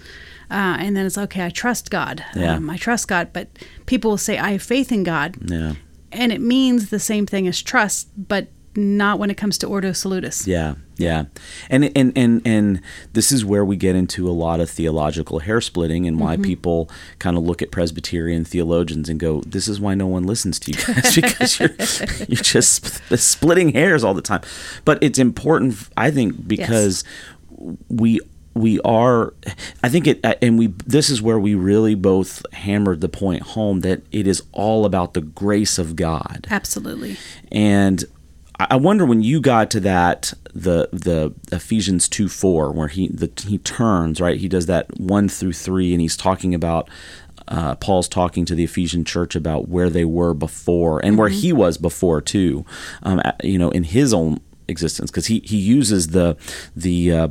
Uh, 0.51 0.75
and 0.81 0.97
then 0.97 1.07
it's 1.07 1.17
okay, 1.17 1.45
I 1.47 1.51
trust 1.51 1.93
God. 1.93 2.25
Yeah. 2.35 2.57
Um, 2.57 2.69
I 2.69 2.77
trust 2.77 3.07
God. 3.07 3.29
But 3.33 3.47
people 3.87 4.11
will 4.11 4.19
say, 4.19 4.37
I 4.37 4.51
have 4.51 4.63
faith 4.65 4.91
in 4.91 5.05
God. 5.05 5.37
Yeah. 5.47 5.75
And 6.13 6.33
it 6.33 6.41
means 6.41 6.91
the 6.91 6.99
same 6.99 7.27
thing 7.27 7.47
as 7.47 7.63
trust, 7.63 8.09
but 8.17 8.49
not 8.77 9.19
when 9.19 9.31
it 9.31 9.37
comes 9.37 9.59
to 9.59 9.67
Ordo 9.67 9.93
Salutis. 9.93 10.47
Yeah, 10.47 10.75
yeah, 10.97 11.25
and 11.69 11.91
and 11.97 12.13
and 12.17 12.43
and 12.45 12.81
this 13.13 13.33
is 13.33 13.45
where 13.45 13.65
we 13.65 13.77
get 13.77 13.97
into 13.97 14.29
a 14.29 14.33
lot 14.33 14.61
of 14.61 14.71
theological 14.71 15.41
hair 15.41 15.61
splitting 15.61 16.07
and 16.07 16.21
why 16.21 16.35
mm-hmm. 16.35 16.45
people 16.45 16.91
kind 17.19 17.37
of 17.37 17.43
look 17.43 17.63
at 17.63 17.71
Presbyterian 17.71 18.45
theologians 18.45 19.09
and 19.09 19.19
go, 19.19 19.41
"This 19.41 19.67
is 19.67 19.81
why 19.81 19.95
no 19.95 20.07
one 20.07 20.25
listens 20.25 20.61
to 20.61 20.73
you 20.73 20.79
guys 20.79 21.15
because 21.15 21.59
you're 21.59 21.75
you're 22.29 22.43
just 22.43 22.85
sp- 22.87 23.17
splitting 23.17 23.71
hairs 23.71 24.05
all 24.05 24.15
the 24.15 24.23
time." 24.23 24.43
But 24.85 25.03
it's 25.03 25.19
important, 25.19 25.89
I 25.97 26.11
think, 26.11 26.47
because 26.47 27.03
we 27.89 28.21
we 28.55 28.81
are 28.81 29.33
i 29.83 29.89
think 29.89 30.07
it 30.07 30.25
and 30.43 30.59
we 30.59 30.69
this 30.87 31.09
is 31.09 31.23
where 31.23 31.39
we 31.39 31.55
really 31.55 31.95
both 31.95 32.45
hammered 32.53 33.01
the 33.01 33.09
point 33.09 33.43
home 33.43 33.81
that 33.81 34.03
it 34.11 34.27
is 34.27 34.43
all 34.53 34.85
about 34.85 35.15
the 35.15 35.21
grace 35.21 35.79
of 35.79 35.97
god. 35.97 36.47
Absolutely. 36.51 37.17
and 37.53 38.05
I 38.69 38.77
wonder 38.77 39.07
when 39.07 39.23
you 39.23 39.41
got 39.41 39.71
to 39.71 39.81
that 39.81 40.35
the 40.53 40.89
the 40.93 41.33
Ephesians 41.51 42.09
two 42.09 42.29
four 42.29 42.71
where 42.73 42.89
he 42.89 43.09
the 43.09 43.31
he 43.47 43.57
turns 43.59 44.21
right? 44.21 44.39
He 44.39 44.49
does 44.49 44.67
that 44.67 44.99
one 45.01 45.29
through 45.29 45.55
three 45.55 45.93
and 45.93 46.01
he's 46.01 46.17
talking 46.17 46.55
about 46.55 46.91
uh, 47.49 47.75
Paul's 47.77 48.09
talking 48.09 48.45
to 48.45 48.55
the 48.55 48.65
Ephesian 48.65 49.05
church 49.05 49.35
about 49.35 49.69
where 49.69 49.91
they 49.91 50.05
were 50.05 50.35
before 50.35 51.05
and 51.05 51.19
where 51.19 51.29
he 51.29 51.53
was 51.53 51.79
before 51.79 52.21
too, 52.21 52.65
um, 53.03 53.21
you 53.43 53.59
know, 53.59 53.71
in 53.71 53.83
his 53.83 54.13
own 54.13 54.41
existence 54.69 55.11
because 55.11 55.27
he 55.27 55.41
he 55.41 55.57
uses 55.57 56.09
the 56.09 56.37
the 56.77 57.13
uh, 57.13 57.29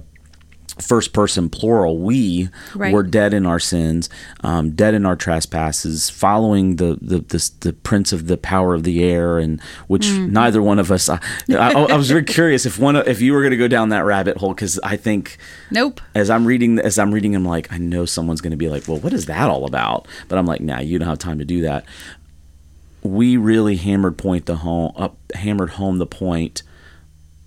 first 0.82 1.12
person 1.14 1.50
plural 1.50 1.98
we 1.98 2.50
Right. 2.76 2.94
were 2.94 3.04
dead 3.04 3.34
in 3.34 3.46
our 3.46 3.60
sins 3.60 4.10
um, 4.44 4.72
dead 4.72 4.94
in 4.94 5.06
our 5.06 5.16
trespasses 5.16 6.10
following 6.10 6.78
the, 6.78 6.98
the 7.02 7.20
the 7.20 7.52
the 7.62 7.74
prince 7.74 8.14
of 8.14 8.28
the 8.28 8.38
power 8.38 8.74
of 8.74 8.84
the 8.84 9.04
air 9.04 9.40
and 9.40 9.62
which 9.88 10.06
Mm-hmm. 10.08 10.32
neither 10.34 10.62
one 10.62 10.80
of 10.80 10.92
us 10.92 11.10
I, 11.10 11.20
I, 11.52 11.72
I 11.72 11.96
was 11.98 12.10
very 12.10 12.24
curious 12.38 12.66
if 12.66 12.80
one 12.80 12.96
if 12.96 13.22
you 13.22 13.34
were 13.34 13.42
going 13.42 13.52
to 13.52 13.58
go 13.58 13.68
down 13.68 13.90
that 13.90 14.06
rabbit 14.06 14.38
hole 14.38 14.54
because 14.54 14.80
I 14.84 14.96
think 14.98 15.38
Nope. 15.72 16.00
as 16.16 16.30
I'm 16.30 16.46
reading 16.46 16.80
as 16.80 16.98
I'm 16.98 17.14
reading 17.14 17.36
I'm 17.36 17.46
like 17.46 17.72
I 17.72 17.78
know 17.78 18.06
someone's 18.06 18.42
going 18.42 18.52
to 18.52 18.58
be 18.58 18.70
like 18.70 18.88
well 18.88 19.00
what 19.00 19.14
is 19.14 19.26
that 19.26 19.50
all 19.50 19.66
about 19.66 20.08
but 20.30 20.38
I'm 20.40 20.46
like 20.46 20.62
nah 20.62 20.80
you 20.80 20.98
don't 20.98 21.08
have 21.10 21.20
time 21.20 21.40
to 21.40 21.46
do 21.46 21.62
that 21.64 21.84
we 23.02 23.38
really 23.38 23.76
hammered 23.78 24.18
point 24.18 24.46
the 24.46 24.58
home 24.58 24.94
up 24.96 25.16
hammered 25.34 25.72
home 25.72 25.98
the 26.00 26.06
point 26.06 26.64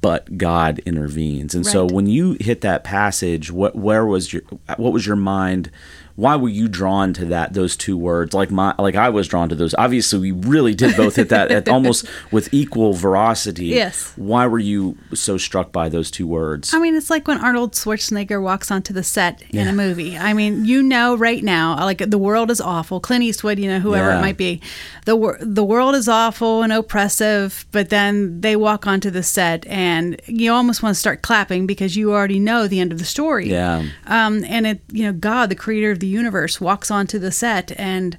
but 0.02 0.36
God 0.36 0.80
intervenes. 0.80 1.54
And 1.54 1.64
so 1.64 1.86
when 1.86 2.06
you 2.06 2.36
hit 2.40 2.60
that 2.60 2.84
passage, 2.84 3.50
what 3.50 3.76
where 3.76 4.04
was 4.04 4.32
your 4.32 4.42
what 4.76 4.92
was 4.92 5.06
your 5.06 5.16
mind 5.16 5.70
why 6.16 6.36
were 6.36 6.48
you 6.48 6.68
drawn 6.68 7.12
to 7.14 7.24
that 7.26 7.52
those 7.54 7.76
two 7.76 7.96
words 7.96 8.34
like 8.34 8.50
my 8.50 8.74
like 8.78 8.94
I 8.96 9.08
was 9.08 9.26
drawn 9.28 9.48
to 9.48 9.54
those 9.54 9.74
obviously 9.78 10.18
we 10.18 10.32
really 10.32 10.74
did 10.74 10.96
both 10.96 11.16
hit 11.16 11.28
that 11.30 11.50
at 11.50 11.68
almost 11.68 12.06
with 12.30 12.52
equal 12.52 12.92
veracity 12.92 13.66
Yes. 13.66 14.12
why 14.16 14.46
were 14.46 14.58
you 14.58 14.96
so 15.14 15.38
struck 15.38 15.72
by 15.72 15.88
those 15.88 16.10
two 16.10 16.26
words 16.26 16.74
I 16.74 16.78
mean, 16.78 16.94
it's 16.96 17.10
like 17.10 17.26
when 17.28 17.38
Arnold 17.38 17.72
Schwarzenegger 17.72 18.42
walks 18.42 18.70
onto 18.70 18.92
the 18.92 19.02
set 19.02 19.42
in 19.50 19.68
a 19.68 19.72
movie. 19.72 20.16
I 20.18 20.32
mean, 20.32 20.64
you 20.64 20.82
know, 20.82 21.14
right 21.16 21.42
now, 21.42 21.76
like 21.76 21.98
the 22.10 22.18
world 22.18 22.50
is 22.50 22.60
awful. 22.60 23.00
Clint 23.00 23.22
Eastwood, 23.24 23.58
you 23.58 23.68
know, 23.68 23.78
whoever 23.80 24.08
Yeah. 24.08 24.18
it 24.18 24.20
might 24.20 24.36
be, 24.36 24.60
the 25.04 25.16
wor- 25.16 25.38
the 25.40 25.64
world 25.64 25.94
is 25.94 26.08
awful 26.08 26.62
and 26.62 26.72
oppressive. 26.72 27.66
But 27.72 27.88
then 27.90 28.40
they 28.40 28.56
walk 28.56 28.86
onto 28.86 29.10
the 29.10 29.22
set, 29.22 29.66
and 29.66 30.20
you 30.26 30.52
almost 30.52 30.82
want 30.82 30.94
to 30.94 31.00
start 31.00 31.22
clapping 31.22 31.66
because 31.66 31.96
you 31.96 32.12
already 32.12 32.38
know 32.38 32.66
the 32.68 32.80
end 32.80 32.92
of 32.92 32.98
the 32.98 33.04
story. 33.04 33.48
yeah 33.50 33.84
Um, 34.06 34.44
and 34.44 34.66
it, 34.66 34.80
you 34.90 35.04
know, 35.04 35.12
God, 35.12 35.48
the 35.50 35.54
creator 35.54 35.90
of 35.90 35.98
the 36.02 36.06
universe, 36.06 36.60
walks 36.60 36.90
onto 36.90 37.18
the 37.18 37.32
set 37.32 37.72
and. 37.80 38.18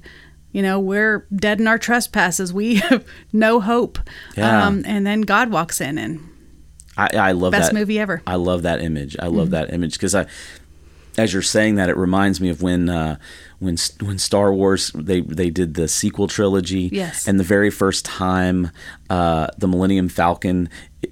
You 0.56 0.62
know, 0.62 0.78
we're 0.78 1.26
dead 1.34 1.58
in 1.58 1.66
our 1.66 1.78
trespasses. 1.78 2.52
We 2.52 2.76
have 2.76 3.04
no 3.32 3.58
hope. 3.58 3.98
Yeah. 4.36 4.64
Um, 4.64 4.84
and 4.86 5.04
then 5.04 5.22
God 5.22 5.50
walks 5.50 5.80
in 5.80 5.98
and 5.98 6.20
I, 6.96 7.08
I 7.12 7.32
love 7.32 7.50
best 7.50 7.72
that 7.72 7.74
movie 7.76 7.98
ever. 7.98 8.22
I 8.24 8.36
love 8.36 8.62
that 8.62 8.80
image. 8.80 9.16
I 9.18 9.26
love 9.26 9.46
Mm-hmm. 9.46 9.50
that 9.54 9.72
image 9.74 9.94
because 9.94 10.14
I, 10.14 10.26
as 11.18 11.32
you're 11.32 11.42
saying 11.42 11.74
that, 11.74 11.88
it 11.88 11.96
reminds 11.96 12.40
me 12.40 12.50
of 12.50 12.62
when 12.62 12.88
uh, 12.88 13.16
when 13.58 13.76
when 14.00 14.16
Star 14.18 14.54
Wars 14.54 14.92
they 14.94 15.22
they 15.22 15.50
did 15.50 15.74
the 15.74 15.88
sequel 15.88 16.28
trilogy. 16.28 16.88
Yes. 16.92 17.26
And 17.26 17.40
the 17.40 17.44
very 17.44 17.70
first 17.70 18.04
time 18.04 18.70
uh, 19.10 19.48
the 19.58 19.66
Millennium 19.66 20.08
Falcon 20.08 20.68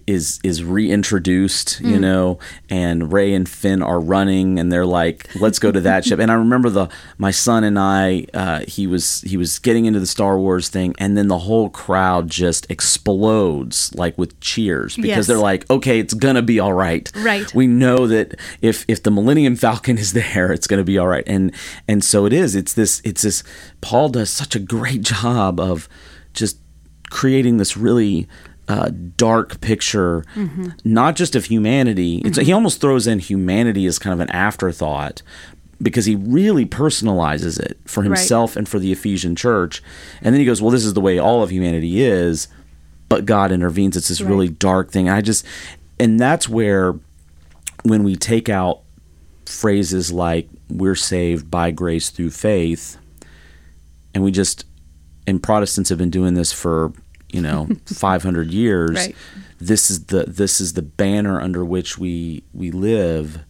is 0.07 0.41
is 0.45 0.63
reintroduced, 0.63 1.81
you 1.81 1.97
Mm. 1.97 2.01
know, 2.01 2.39
and 2.71 3.13
Rey 3.13 3.33
and 3.35 3.49
Finn 3.49 3.83
are 3.83 4.01
running, 4.01 4.59
and 4.59 4.71
they're 4.73 4.87
like, 4.87 5.29
"Let's 5.41 5.59
go 5.59 5.71
to 5.73 5.81
that 5.83 6.05
ship." 6.05 6.19
And 6.19 6.31
I 6.31 6.35
remember 6.35 6.71
the 6.71 6.89
my 7.19 7.31
son 7.31 7.65
and 7.65 7.79
I, 7.79 8.27
uh, 8.35 8.61
he 8.69 8.87
was 8.87 9.21
he 9.23 9.37
was 9.37 9.59
getting 9.59 9.87
into 9.87 10.01
the 10.01 10.07
Star 10.07 10.39
Wars 10.39 10.69
thing, 10.69 10.95
and 10.99 11.17
then 11.17 11.29
the 11.29 11.39
whole 11.41 11.69
crowd 11.71 12.31
just 12.31 12.67
explodes 12.71 13.93
like 13.95 14.17
with 14.17 14.39
cheers 14.41 14.97
because 14.97 15.09
Yes. 15.09 15.27
they're 15.27 15.39
like, 15.39 15.69
"Okay, 15.71 15.99
it's 15.99 16.15
gonna 16.15 16.43
be 16.43 16.59
all 16.61 16.73
right." 16.73 17.11
Right. 17.17 17.53
We 17.55 17.67
know 17.67 18.07
that 18.07 18.35
if 18.61 18.85
if 18.89 19.03
the 19.03 19.11
Millennium 19.11 19.57
Falcon 19.57 19.99
is 20.05 20.13
there, 20.13 20.53
it's 20.53 20.67
gonna 20.67 20.85
be 20.85 20.99
all 20.99 21.09
right, 21.09 21.25
and 21.27 21.53
and 21.89 22.03
so 22.05 22.27
it 22.27 22.33
is. 22.33 22.55
It's 22.55 22.73
this. 22.73 23.01
It's 23.05 23.23
this. 23.23 23.43
Paul 23.81 24.09
does 24.09 24.31
such 24.31 24.55
a 24.55 24.59
great 24.61 25.03
job 25.03 25.61
of 25.61 25.89
just 26.35 26.59
creating 27.11 27.59
this 27.59 27.77
really 27.77 28.27
uh, 28.73 28.91
dark 29.17 29.61
picture, 29.61 30.25
Mm-hmm. 30.35 30.69
not 30.85 31.17
just 31.17 31.35
of 31.37 31.45
humanity. 31.47 32.23
It's, 32.25 32.39
he 32.39 32.53
almost 32.53 32.81
throws 32.81 33.07
in 33.07 33.19
humanity 33.19 33.85
as 33.87 33.99
kind 33.99 34.15
of 34.15 34.21
an 34.21 34.31
afterthought 34.31 35.23
because 35.81 36.07
he 36.07 36.15
really 36.15 36.65
personalizes 36.65 37.59
it 37.61 37.77
for 37.87 38.03
himself 38.05 38.57
and 38.57 38.69
for 38.69 38.79
the 38.79 38.93
Ephesian 38.93 39.35
church. 39.37 39.83
And 40.23 40.33
then 40.33 40.41
he 40.41 40.47
goes, 40.47 40.61
"Well, 40.63 40.71
this 40.71 40.85
is 40.85 40.95
the 40.95 41.01
way 41.09 41.19
all 41.19 41.43
of 41.43 41.51
humanity 41.51 42.03
is." 42.03 42.49
But 43.09 43.27
God 43.27 43.53
intervenes. 43.53 43.97
It's 43.97 44.09
this 44.09 44.21
Right. 44.23 44.31
really 44.31 44.49
dark 44.49 44.91
thing. 44.91 45.09
And 45.09 45.17
I 45.17 45.21
just, 45.21 45.45
and 46.01 46.19
that's 46.19 46.49
where, 46.49 46.95
when 47.83 48.05
we 48.05 48.17
take 48.17 48.49
out 48.49 48.81
phrases 49.47 50.11
like 50.13 50.49
"we're 50.71 50.95
saved 50.95 51.51
by 51.51 51.73
grace 51.73 52.11
through 52.11 52.31
faith," 52.31 52.97
and 54.15 54.23
we 54.25 54.31
just 54.31 54.65
and 55.27 55.43
Protestants 55.43 55.89
have 55.91 55.99
been 55.99 56.11
doing 56.11 56.35
this 56.35 56.53
for 56.53 56.93
you 57.33 57.41
know 57.41 57.69
500 57.87 58.51
years. 58.51 58.97
Right. 58.97 59.17
This 59.61 59.91
is 59.91 60.07
the 60.07 60.25
this 60.25 60.61
is 60.61 60.75
the 60.75 60.83
banner 60.83 61.41
under 61.41 61.65
which 61.65 61.99
we 61.99 62.43
we 62.53 62.71
live, 62.71 63.41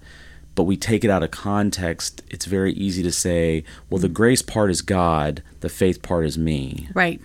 but 0.54 0.64
we 0.64 0.76
take 0.76 1.04
it 1.04 1.10
out 1.10 1.22
of 1.22 1.30
context. 1.30 2.22
It's 2.28 2.44
very 2.46 2.72
easy 2.74 3.02
to 3.02 3.12
say, 3.12 3.64
well, 3.90 3.98
the 3.98 4.08
grace 4.08 4.42
part 4.42 4.70
is 4.70 4.82
God, 4.82 5.42
the 5.60 5.68
faith 5.68 6.02
part 6.02 6.24
is 6.26 6.36
me. 6.36 6.88
Right. 6.94 7.20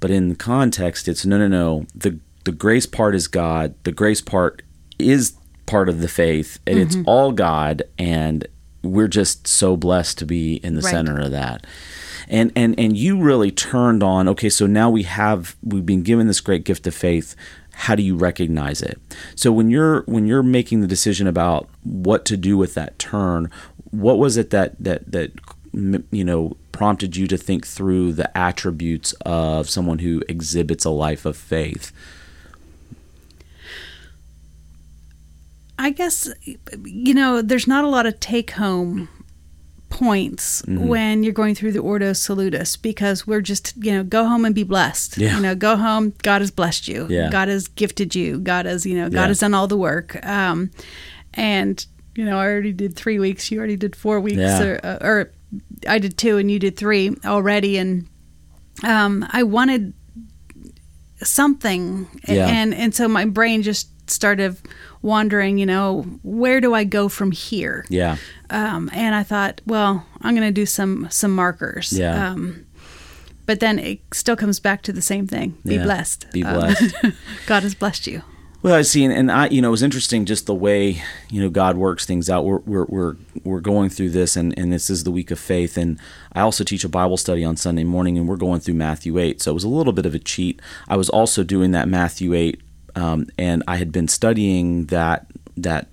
But 0.00 0.10
in 0.10 0.34
context, 0.36 1.08
it's 1.08 1.24
no, 1.24 1.38
no, 1.38 1.48
no. 1.48 1.86
The 1.94 2.18
the 2.44 2.52
grace 2.52 2.84
part 2.86 3.14
is 3.14 3.26
God. 3.26 3.74
The 3.84 3.92
grace 3.92 4.20
part 4.20 4.62
is 4.98 5.32
part 5.64 5.88
of 5.88 6.00
the 6.00 6.08
faith, 6.08 6.58
and 6.66 6.78
it's 6.78 6.94
mm-hmm. 6.94 7.08
all 7.08 7.32
God. 7.32 7.82
And 7.98 8.46
we're 8.82 9.08
just 9.08 9.46
so 9.46 9.76
blessed 9.76 10.18
to 10.18 10.26
be 10.26 10.56
in 10.56 10.74
the 10.74 10.82
Right. 10.82 10.90
center 10.90 11.18
of 11.18 11.30
that. 11.30 11.66
And 12.28 12.52
and 12.56 12.78
and 12.78 12.96
you 12.96 13.20
really 13.20 13.50
turned 13.50 14.02
on. 14.02 14.28
Okay, 14.28 14.48
so 14.48 14.66
now 14.66 14.90
we 14.90 15.02
have 15.04 15.56
we've 15.62 15.86
been 15.86 16.02
given 16.02 16.26
this 16.26 16.40
great 16.40 16.64
gift 16.64 16.86
of 16.86 16.94
faith. 16.94 17.36
How 17.72 17.94
do 17.94 18.02
you 18.02 18.16
recognize 18.16 18.82
it? 18.82 19.00
So 19.34 19.52
when 19.52 19.70
you're 19.70 20.02
when 20.02 20.26
you're 20.26 20.42
making 20.42 20.80
the 20.80 20.86
decision 20.86 21.26
about 21.26 21.68
what 21.82 22.24
to 22.26 22.36
do 22.36 22.56
with 22.56 22.74
that 22.74 22.98
turn, 22.98 23.50
what 23.90 24.18
was 24.18 24.36
it 24.36 24.50
that 24.50 24.76
that 24.82 25.10
that 25.10 25.32
you 26.10 26.24
know 26.24 26.56
prompted 26.72 27.16
you 27.16 27.26
to 27.28 27.36
think 27.36 27.66
through 27.66 28.12
the 28.12 28.36
attributes 28.36 29.12
of 29.24 29.68
someone 29.68 30.00
who 30.00 30.22
exhibits 30.28 30.84
a 30.84 30.90
life 30.90 31.24
of 31.24 31.36
faith 31.36 31.92
I 35.78 35.90
guess 35.90 36.28
you 36.84 37.14
know 37.14 37.42
there's 37.42 37.66
not 37.66 37.84
a 37.84 37.88
lot 37.88 38.06
of 38.06 38.18
take 38.20 38.52
home 38.52 39.08
points 39.94 40.60
Mm-hmm. 40.62 40.88
when 40.88 41.22
you're 41.22 41.32
going 41.42 41.54
through 41.54 41.72
the 41.72 41.78
Ordo 41.80 42.12
Salutis 42.12 42.76
because 42.76 43.26
we're 43.26 43.40
just 43.40 43.72
you 43.76 43.92
know 43.92 44.02
go 44.04 44.26
home 44.26 44.44
and 44.44 44.54
be 44.54 44.64
blessed. 44.64 45.16
Yeah. 45.18 45.36
You 45.36 45.42
know, 45.42 45.54
go 45.54 45.76
home. 45.76 46.12
God 46.22 46.40
has 46.42 46.50
blessed 46.50 46.88
you. 46.88 47.06
Yeah. 47.08 47.30
God 47.30 47.48
has 47.48 47.68
gifted 47.68 48.14
you. 48.14 48.38
God 48.40 48.66
has 48.66 48.84
you 48.84 48.96
know 48.96 49.08
God 49.08 49.20
Yeah. 49.22 49.26
has 49.28 49.38
done 49.40 49.54
all 49.54 49.68
the 49.68 49.76
work. 49.78 50.08
Um, 50.26 50.70
and 51.34 51.86
you 52.16 52.24
know 52.24 52.38
I 52.38 52.44
already 52.46 52.72
did 52.72 52.96
three 52.96 53.18
weeks. 53.18 53.50
You 53.50 53.58
already 53.58 53.76
did 53.76 53.94
four 53.96 54.20
weeks, 54.20 54.38
Yeah. 54.38 54.62
or, 54.64 54.80
uh, 54.86 54.98
or 55.00 55.30
I 55.88 55.98
did 55.98 56.18
two, 56.18 56.38
and 56.38 56.50
you 56.50 56.58
did 56.58 56.76
three 56.76 57.16
already. 57.24 57.78
And 57.78 58.06
um, 58.82 59.24
I 59.30 59.42
wanted 59.44 59.92
something 61.22 62.06
Yeah. 62.28 62.46
and 62.48 62.74
and 62.74 62.94
so 62.94 63.08
my 63.08 63.24
brain 63.24 63.62
just 63.62 63.88
started 64.10 64.56
wandering 65.04 65.58
you 65.58 65.66
know 65.66 66.02
where 66.22 66.60
do 66.60 66.72
i 66.74 66.82
go 66.82 67.08
from 67.08 67.30
here 67.30 67.84
yeah 67.90 68.16
um, 68.50 68.88
and 68.94 69.14
i 69.14 69.22
thought 69.22 69.60
well 69.66 70.04
i'm 70.22 70.34
going 70.34 70.48
to 70.48 70.52
do 70.52 70.64
some 70.66 71.06
some 71.10 71.30
markers 71.34 71.92
Yeah. 71.92 72.30
um, 72.30 72.64
but 73.46 73.60
then 73.60 73.78
it 73.78 74.00
still 74.14 74.34
comes 74.36 74.58
back 74.60 74.80
to 74.82 74.92
the 74.92 75.02
same 75.02 75.26
thing 75.26 75.58
be 75.64 75.74
Yeah. 75.74 75.84
blessed 75.84 76.32
Be 76.32 76.42
Um, 76.42 76.54
blessed. 76.54 76.94
god 77.46 77.62
has 77.64 77.74
blessed 77.74 78.06
you 78.06 78.22
Well, 78.62 78.74
I 78.76 78.80
see, 78.82 79.04
and, 79.04 79.12
and 79.12 79.30
I, 79.30 79.48
you 79.48 79.60
know, 79.60 79.68
it 79.68 79.76
was 79.78 79.82
interesting 79.82 80.24
just 80.24 80.46
the 80.46 80.54
way 80.54 81.02
you 81.28 81.42
know 81.42 81.50
God 81.50 81.76
works 81.76 82.06
things 82.06 82.30
out. 82.30 82.46
We're 82.46 82.62
we're 82.64 82.86
we're, 82.88 83.16
we're 83.44 83.60
going 83.60 83.90
through 83.90 84.08
this, 84.16 84.36
and, 84.38 84.58
and 84.58 84.72
this 84.72 84.88
is 84.88 85.04
the 85.04 85.10
week 85.10 85.30
of 85.30 85.38
faith, 85.38 85.76
and 85.76 85.98
I 86.32 86.40
also 86.40 86.64
teach 86.64 86.82
a 86.82 86.88
Bible 86.88 87.18
study 87.18 87.44
on 87.44 87.58
Sunday 87.58 87.84
morning, 87.84 88.16
and 88.16 88.26
we're 88.26 88.38
going 88.40 88.60
through 88.60 88.78
Matthew 88.86 89.18
eight. 89.18 89.42
So 89.42 89.50
it 89.50 89.54
was 89.60 89.64
a 89.64 89.68
little 89.78 89.92
bit 89.92 90.06
of 90.06 90.14
a 90.14 90.18
cheat. 90.18 90.62
I 90.88 90.96
was 90.96 91.10
also 91.10 91.44
doing 91.44 91.72
that 91.72 91.88
Matthew 91.88 92.32
eight, 92.32 92.62
um, 92.96 93.26
and 93.38 93.62
I 93.68 93.76
had 93.76 93.92
been 93.92 94.08
studying 94.08 94.86
that 94.86 95.26
that 95.56 95.88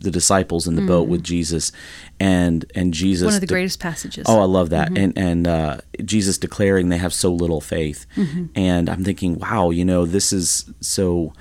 the 0.00 0.10
disciples 0.12 0.68
in 0.68 0.76
the 0.76 0.82
boat 0.82 1.08
with 1.08 1.24
Jesus, 1.24 1.72
and 2.20 2.64
and 2.74 2.94
Jesus 2.94 3.26
one 3.26 3.34
of 3.34 3.40
the 3.40 3.46
de- 3.48 3.54
greatest 3.54 3.80
passages 3.80 4.26
Oh, 4.28 4.40
I 4.40 4.44
love 4.44 4.70
that. 4.70 4.96
And 4.96 5.16
and 5.18 5.46
uh, 5.48 5.78
Jesus 6.04 6.38
declaring 6.38 6.88
they 6.88 6.98
have 6.98 7.12
so 7.12 7.32
little 7.32 7.60
faith, 7.60 8.06
and 8.54 8.88
I'm 8.88 9.02
thinking, 9.04 9.38
wow, 9.38 9.70
you 9.70 9.84
know, 9.84 10.06
this 10.06 10.32
is 10.32 10.70
so. 10.80 11.32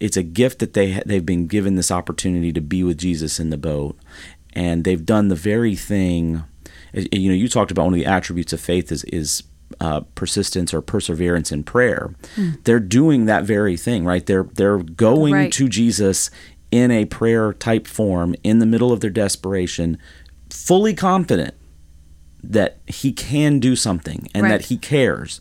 it's 0.00 0.16
a 0.16 0.22
gift 0.22 0.60
that 0.60 0.74
they 0.74 1.02
they've 1.06 1.26
been 1.26 1.48
given 1.48 1.74
this 1.74 1.90
opportunity 1.90 2.52
to 2.52 2.60
be 2.60 2.84
with 2.84 2.98
Jesus 2.98 3.40
in 3.40 3.50
the 3.50 3.58
boat, 3.58 3.98
and 4.52 4.84
they've 4.84 5.04
done 5.04 5.26
the 5.28 5.34
very 5.34 5.74
thing. 5.74 6.44
You 6.92 7.30
know, 7.30 7.34
you 7.34 7.48
talked 7.48 7.72
about 7.72 7.84
one 7.86 7.94
of 7.94 7.98
the 7.98 8.06
attributes 8.06 8.52
of 8.52 8.60
faith 8.60 8.92
is 8.92 9.02
is 9.04 9.42
uh, 9.80 10.00
persistence 10.14 10.74
or 10.74 10.80
perseverance 10.80 11.52
in 11.52 11.62
prayer. 11.62 12.14
Mm. 12.36 12.62
They're 12.64 12.80
doing 12.80 13.26
that 13.26 13.44
very 13.44 13.76
thing, 13.76 14.04
right? 14.04 14.24
They're 14.24 14.48
they're 14.54 14.78
going 14.78 15.34
right. 15.34 15.52
to 15.52 15.68
Jesus 15.68 16.30
in 16.70 16.90
a 16.90 17.04
prayer 17.06 17.52
type 17.52 17.86
form 17.86 18.34
in 18.42 18.58
the 18.58 18.66
middle 18.66 18.92
of 18.92 19.00
their 19.00 19.10
desperation, 19.10 19.98
fully 20.50 20.94
confident 20.94 21.54
that 22.42 22.78
he 22.86 23.12
can 23.12 23.58
do 23.58 23.74
something 23.74 24.28
and 24.34 24.44
right. 24.44 24.50
that 24.50 24.66
he 24.66 24.76
cares. 24.76 25.40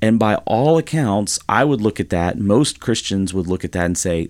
And 0.00 0.18
by 0.18 0.36
all 0.46 0.78
accounts, 0.78 1.38
I 1.48 1.64
would 1.64 1.80
look 1.80 1.98
at 1.98 2.10
that. 2.10 2.38
Most 2.38 2.80
Christians 2.80 3.34
would 3.34 3.46
look 3.46 3.64
at 3.64 3.72
that 3.72 3.84
and 3.84 3.98
say, 3.98 4.28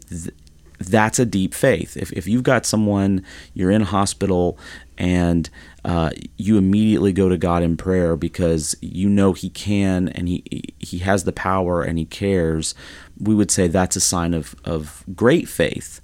that's 0.78 1.18
a 1.18 1.26
deep 1.26 1.54
faith. 1.54 1.96
If, 1.96 2.12
if 2.12 2.26
you've 2.26 2.42
got 2.42 2.64
someone, 2.64 3.24
you're 3.52 3.70
in 3.70 3.82
hospital, 3.82 4.58
and 4.98 5.48
uh, 5.84 6.10
you 6.36 6.58
immediately 6.58 7.12
go 7.12 7.28
to 7.28 7.38
God 7.38 7.62
in 7.62 7.76
prayer 7.76 8.16
because 8.16 8.76
you 8.82 9.08
know 9.08 9.32
He 9.32 9.48
can 9.48 10.08
and 10.08 10.28
He 10.28 10.74
He 10.78 10.98
has 10.98 11.24
the 11.24 11.32
power 11.32 11.82
and 11.82 11.98
He 11.98 12.04
cares, 12.04 12.74
we 13.18 13.34
would 13.34 13.50
say 13.50 13.68
that's 13.68 13.96
a 13.96 14.00
sign 14.00 14.34
of, 14.34 14.54
of 14.64 15.04
great 15.14 15.48
faith. 15.48 16.00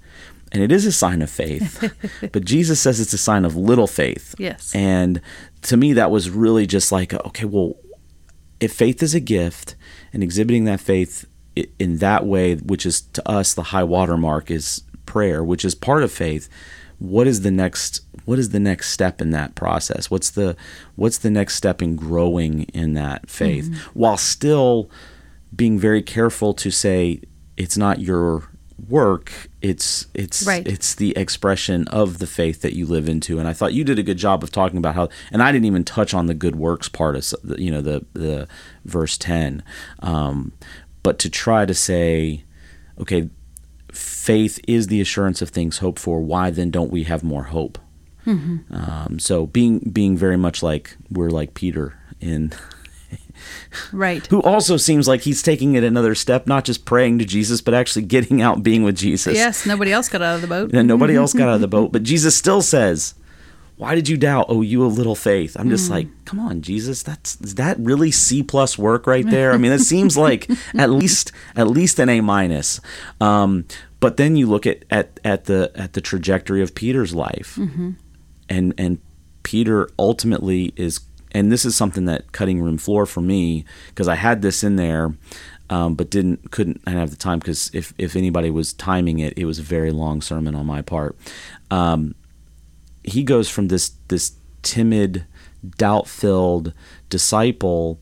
And 0.52 0.62
it 0.62 0.70
is 0.70 0.86
a 0.86 0.92
sign 0.92 1.20
of 1.20 1.30
faith. 1.30 1.92
but 2.32 2.44
Jesus 2.44 2.80
says 2.80 3.00
it's 3.00 3.12
a 3.12 3.18
sign 3.18 3.44
of 3.44 3.56
little 3.56 3.88
faith. 3.88 4.36
Yes. 4.38 4.72
And 4.72 5.20
to 5.62 5.76
me, 5.76 5.92
that 5.94 6.12
was 6.12 6.30
really 6.30 6.64
just 6.64 6.92
like, 6.92 7.12
okay, 7.12 7.44
well, 7.44 7.74
if 8.60 8.72
faith 8.72 9.02
is 9.02 9.16
a 9.16 9.20
gift 9.20 9.74
and 10.12 10.22
exhibiting 10.22 10.64
that 10.66 10.80
faith 10.80 11.26
in 11.78 11.98
that 11.98 12.24
way, 12.24 12.54
which 12.54 12.86
is 12.86 13.00
to 13.00 13.28
us 13.28 13.54
the 13.54 13.64
high 13.64 13.82
watermark 13.82 14.50
is 14.50 14.82
prayer, 15.06 15.42
which 15.42 15.64
is 15.64 15.74
part 15.74 16.02
of 16.02 16.12
faith. 16.12 16.48
What 17.04 17.26
is 17.26 17.42
the 17.42 17.50
next? 17.50 18.00
What 18.24 18.38
is 18.38 18.50
the 18.50 18.60
next 18.60 18.90
step 18.90 19.20
in 19.20 19.30
that 19.30 19.54
process? 19.54 20.10
What's 20.10 20.30
the 20.30 20.56
what's 20.96 21.18
the 21.18 21.30
next 21.30 21.56
step 21.56 21.82
in 21.82 21.96
growing 21.96 22.62
in 22.74 22.94
that 22.94 23.28
faith 23.28 23.66
mm-hmm. 23.66 23.98
while 23.98 24.16
still 24.16 24.90
being 25.54 25.78
very 25.78 26.02
careful 26.02 26.54
to 26.54 26.70
say 26.70 27.20
it's 27.56 27.76
not 27.76 28.00
your 28.00 28.48
work 28.88 29.48
it's 29.62 30.06
it's 30.14 30.46
right. 30.46 30.66
it's 30.66 30.96
the 30.96 31.16
expression 31.16 31.86
of 31.88 32.18
the 32.18 32.26
faith 32.26 32.60
that 32.60 32.74
you 32.74 32.84
live 32.84 33.08
into 33.08 33.38
and 33.38 33.46
i 33.46 33.52
thought 33.52 33.72
you 33.72 33.84
did 33.84 33.98
a 33.98 34.02
good 34.02 34.18
job 34.18 34.42
of 34.42 34.50
talking 34.50 34.78
about 34.78 34.94
how 34.94 35.08
and 35.30 35.42
i 35.42 35.52
didn't 35.52 35.64
even 35.64 35.84
touch 35.84 36.12
on 36.12 36.26
the 36.26 36.34
good 36.34 36.56
works 36.56 36.88
part 36.88 37.14
of 37.14 37.32
you 37.56 37.70
know 37.70 37.80
the 37.80 38.04
the 38.14 38.48
verse 38.84 39.16
10 39.16 39.62
um, 40.00 40.52
but 41.02 41.18
to 41.18 41.30
try 41.30 41.64
to 41.64 41.72
say 41.72 42.42
okay 42.98 43.30
faith 43.94 44.58
is 44.66 44.88
the 44.88 45.00
assurance 45.00 45.40
of 45.40 45.50
things 45.50 45.78
hoped 45.78 45.98
for 45.98 46.20
why 46.20 46.50
then 46.50 46.70
don't 46.70 46.90
we 46.90 47.04
have 47.04 47.22
more 47.22 47.44
hope? 47.44 47.78
Mm-hmm. 48.26 48.74
um, 48.74 49.18
so 49.18 49.46
being 49.46 49.80
being 49.80 50.16
very 50.16 50.38
much 50.38 50.62
like 50.62 50.96
we're 51.10 51.28
like 51.28 51.52
peter 51.52 51.98
in 52.22 52.54
right. 53.92 54.26
who 54.28 54.40
also 54.40 54.78
seems 54.78 55.06
like 55.06 55.20
he's 55.20 55.42
taking 55.42 55.74
it 55.74 55.84
another 55.84 56.14
step 56.14 56.46
not 56.46 56.64
just 56.64 56.86
praying 56.86 57.18
to 57.18 57.26
jesus 57.26 57.60
but 57.60 57.74
actually 57.74 58.06
getting 58.06 58.40
out 58.40 58.62
being 58.62 58.82
with 58.82 58.96
jesus. 58.96 59.34
Yes 59.34 59.66
nobody 59.66 59.92
else 59.92 60.08
got 60.08 60.22
out 60.22 60.36
of 60.36 60.40
the 60.40 60.46
boat. 60.46 60.72
And 60.72 60.88
nobody 60.88 61.14
else 61.14 61.34
got 61.34 61.48
out 61.48 61.56
of 61.56 61.60
the 61.60 61.68
boat 61.76 61.92
but 61.92 62.02
jesus 62.02 62.34
still 62.34 62.62
says 62.62 63.14
why 63.76 63.94
did 63.94 64.08
you 64.08 64.16
doubt 64.16 64.46
oh 64.48 64.62
you 64.62 64.84
a 64.84 64.86
little 64.86 65.14
faith 65.14 65.56
i'm 65.58 65.68
just 65.68 65.88
mm. 65.88 65.94
like 65.94 66.08
come 66.24 66.38
on 66.38 66.62
jesus 66.62 67.02
that's 67.02 67.40
is 67.40 67.56
that 67.56 67.76
really 67.78 68.10
c 68.10 68.42
plus 68.42 68.78
work 68.78 69.06
right 69.06 69.28
there 69.30 69.52
i 69.52 69.56
mean 69.56 69.72
it 69.72 69.80
seems 69.80 70.16
like 70.26 70.48
at 70.76 70.90
least 70.90 71.32
at 71.56 71.68
least 71.68 71.98
an 71.98 72.08
a 72.08 72.20
minus 72.20 72.80
um, 73.20 73.64
but 74.00 74.16
then 74.16 74.36
you 74.36 74.46
look 74.46 74.66
at, 74.66 74.84
at 74.90 75.18
at 75.24 75.44
the 75.46 75.72
at 75.74 75.94
the 75.94 76.00
trajectory 76.00 76.62
of 76.62 76.74
peter's 76.74 77.14
life 77.14 77.56
mm-hmm. 77.56 77.90
and 78.48 78.74
and 78.78 78.98
peter 79.42 79.88
ultimately 79.98 80.72
is 80.76 81.00
and 81.34 81.50
this 81.50 81.64
is 81.64 81.74
something 81.74 82.04
that 82.04 82.32
cutting 82.32 82.62
room 82.62 82.78
floor 82.78 83.04
for 83.04 83.20
me 83.20 83.64
because 83.88 84.06
I 84.06 84.14
had 84.14 84.40
this 84.40 84.62
in 84.62 84.76
there, 84.76 85.14
um, 85.68 85.96
but 85.96 86.08
didn't 86.08 86.52
couldn't 86.52 86.80
I 86.86 86.90
have 86.90 87.10
the 87.10 87.16
time 87.16 87.40
because 87.40 87.70
if 87.74 87.92
if 87.98 88.14
anybody 88.14 88.50
was 88.50 88.72
timing 88.72 89.18
it, 89.18 89.36
it 89.36 89.44
was 89.44 89.58
a 89.58 89.62
very 89.62 89.90
long 89.90 90.22
sermon 90.22 90.54
on 90.54 90.64
my 90.64 90.80
part. 90.80 91.16
Um, 91.70 92.14
he 93.04 93.22
goes 93.22 93.48
from 93.48 93.68
this 93.68 93.92
this 94.08 94.32
timid, 94.62 95.26
doubt 95.76 96.08
filled 96.08 96.72
disciple 97.08 98.00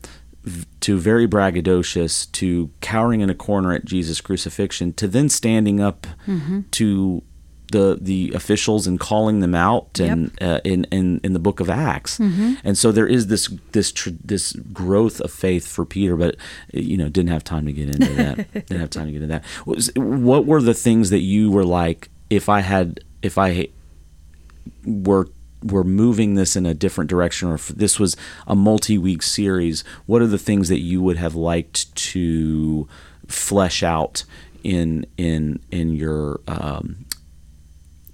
to 0.81 0.97
very 0.97 1.27
braggadocious 1.27 2.29
to 2.33 2.69
cowering 2.81 3.21
in 3.21 3.29
a 3.29 3.35
corner 3.35 3.73
at 3.73 3.85
Jesus' 3.85 4.19
crucifixion 4.19 4.91
to 4.93 5.07
then 5.07 5.29
standing 5.29 5.79
up 5.79 6.05
mm-hmm. 6.27 6.61
to 6.71 7.23
the 7.71 7.97
the 7.99 8.31
officials 8.35 8.85
and 8.85 8.99
calling 8.99 9.39
them 9.39 9.55
out 9.55 9.99
and 9.99 10.31
yep. 10.39 10.57
uh, 10.57 10.61
in, 10.63 10.85
in 10.85 11.19
in 11.23 11.33
the 11.33 11.39
book 11.39 11.59
of 11.59 11.69
Acts. 11.69 12.19
Mm-hmm. 12.19 12.55
And 12.63 12.77
so 12.77 12.91
there 12.91 13.07
is 13.07 13.27
this 13.27 13.47
this 13.71 13.91
tr- 13.91 14.11
this 14.23 14.53
growth 14.53 15.19
of 15.21 15.31
faith 15.31 15.67
for 15.67 15.85
Peter, 15.85 16.15
but 16.15 16.35
you 16.71 16.97
know 16.97 17.09
didn't 17.09 17.31
have 17.31 17.43
time 17.43 17.65
to 17.65 17.73
get 17.73 17.87
into 17.89 18.13
that. 18.13 18.53
didn't 18.53 18.79
have 18.79 18.89
time 18.89 19.07
to 19.07 19.11
get 19.11 19.21
into 19.21 19.33
that. 19.33 19.45
What, 19.65 19.77
was, 19.77 19.91
what 19.95 20.45
were 20.45 20.61
the 20.61 20.73
things 20.73 21.09
that 21.09 21.21
you 21.21 21.51
were 21.51 21.65
like? 21.65 22.09
If 22.29 22.47
I 22.47 22.61
had, 22.61 22.99
if 23.21 23.37
I 23.37 23.69
were 24.85 25.27
were 25.63 25.83
moving 25.83 26.35
this 26.35 26.55
in 26.55 26.65
a 26.65 26.73
different 26.73 27.09
direction, 27.09 27.49
or 27.49 27.55
if 27.55 27.69
this 27.69 27.99
was 27.99 28.17
a 28.47 28.55
multi-week 28.55 29.23
series, 29.23 29.83
what 30.05 30.21
are 30.21 30.27
the 30.27 30.37
things 30.37 30.69
that 30.69 30.79
you 30.79 31.01
would 31.01 31.17
have 31.17 31.35
liked 31.35 31.93
to 31.95 32.87
flesh 33.27 33.81
out 33.81 34.25
in 34.63 35.05
in 35.17 35.59
in 35.71 35.93
your 35.93 36.41
um, 36.47 37.05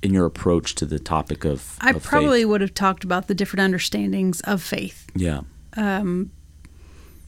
in 0.02 0.14
your 0.14 0.26
approach 0.26 0.76
to 0.76 0.86
the 0.86 1.00
topic 1.00 1.46
of 1.46 1.78
I 1.82 1.92
of 1.92 2.04
probably 2.04 2.42
faith? 2.42 2.48
would 2.48 2.62
have 2.62 2.74
talked 2.74 3.04
about 3.04 3.28
the 3.28 3.36
different 3.36 3.62
understandings 3.62 4.42
of 4.42 4.62
faith. 4.62 5.08
Yeah. 5.16 5.42
Um, 5.76 6.32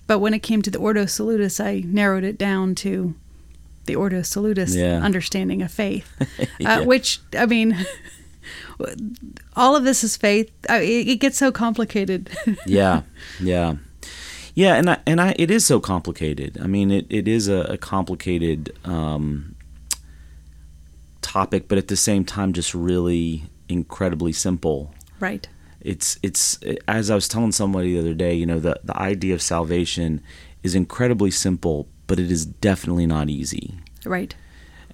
but 0.07 0.19
when 0.19 0.33
it 0.33 0.39
came 0.39 0.61
to 0.63 0.71
the 0.71 0.79
Ordo 0.79 1.05
Salutis, 1.05 1.59
I 1.59 1.83
narrowed 1.85 2.23
it 2.23 2.37
down 2.37 2.75
to 2.75 3.15
the 3.85 3.95
Ordo 3.95 4.21
Salutis 4.21 4.75
yeah. 4.75 4.99
understanding 5.01 5.61
of 5.61 5.71
faith, 5.71 6.07
uh, 6.19 6.45
yeah. 6.59 6.79
which 6.81 7.19
I 7.37 7.45
mean, 7.45 7.77
all 9.55 9.75
of 9.75 9.83
this 9.83 10.03
is 10.03 10.17
faith. 10.17 10.51
It, 10.69 11.07
it 11.07 11.15
gets 11.19 11.37
so 11.37 11.51
complicated. 11.51 12.29
yeah, 12.65 13.03
yeah, 13.39 13.75
yeah, 14.53 14.75
and 14.75 14.89
I, 14.89 14.97
and 15.05 15.21
I, 15.21 15.35
it 15.37 15.49
is 15.49 15.65
so 15.65 15.79
complicated. 15.79 16.59
I 16.61 16.67
mean, 16.67 16.91
it, 16.91 17.05
it 17.09 17.27
is 17.27 17.47
a, 17.47 17.61
a 17.61 17.77
complicated 17.77 18.75
um, 18.83 19.55
topic, 21.21 21.67
but 21.67 21.77
at 21.77 21.87
the 21.87 21.95
same 21.95 22.25
time, 22.25 22.53
just 22.53 22.73
really 22.73 23.43
incredibly 23.69 24.33
simple. 24.33 24.93
Right. 25.19 25.47
It's 25.79 26.19
it's 26.21 26.59
as 26.87 27.09
I 27.09 27.15
was 27.15 27.27
telling 27.27 27.51
somebody 27.51 27.93
the 27.93 27.99
other 27.99 28.13
day. 28.13 28.33
You 28.33 28.45
know, 28.45 28.59
the 28.59 28.79
the 28.83 28.95
idea 28.97 29.33
of 29.33 29.41
salvation 29.41 30.21
is 30.63 30.75
incredibly 30.75 31.31
simple, 31.31 31.87
but 32.07 32.19
it 32.19 32.31
is 32.31 32.45
definitely 32.45 33.07
not 33.07 33.29
easy. 33.29 33.79
Right. 34.05 34.35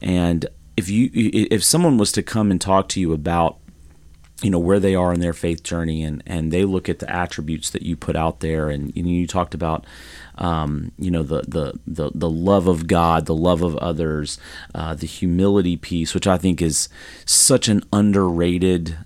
And 0.02 0.46
if 0.78 0.90
you 0.90 1.10
if 1.14 1.64
someone 1.64 1.98
was 1.98 2.12
to 2.14 2.24
come 2.24 2.52
and 2.52 2.62
talk 2.62 2.88
to 2.90 3.00
you 3.00 3.12
about 3.12 3.58
you 4.44 4.52
know 4.52 4.60
where 4.60 4.80
they 4.80 4.94
are 4.94 5.14
in 5.14 5.20
their 5.20 5.34
faith 5.34 5.64
journey 5.64 6.04
and 6.04 6.22
and 6.28 6.52
they 6.52 6.64
look 6.64 6.88
at 6.88 7.00
the 7.00 7.10
attributes 7.10 7.70
that 7.72 7.82
you 7.82 7.96
put 7.96 8.16
out 8.16 8.40
there. 8.40 8.70
And 8.70 8.96
you, 8.96 9.04
you 9.04 9.28
talked 9.28 9.54
about 9.54 9.86
um, 10.38 10.92
you 11.00 11.10
know 11.10 11.24
the, 11.24 11.42
the 11.48 11.80
the 11.88 12.12
the 12.14 12.30
love 12.30 12.68
of 12.68 12.88
God 12.88 13.26
the 13.26 13.36
love 13.36 13.64
of 13.64 13.76
others 13.78 14.40
uh, 14.76 14.94
the 14.94 15.08
humility 15.08 15.78
piece 15.78 16.14
which 16.14 16.28
I 16.28 16.38
think 16.38 16.62
is 16.62 16.90
such 17.26 17.68
an 17.68 17.82
underrated 17.92 18.98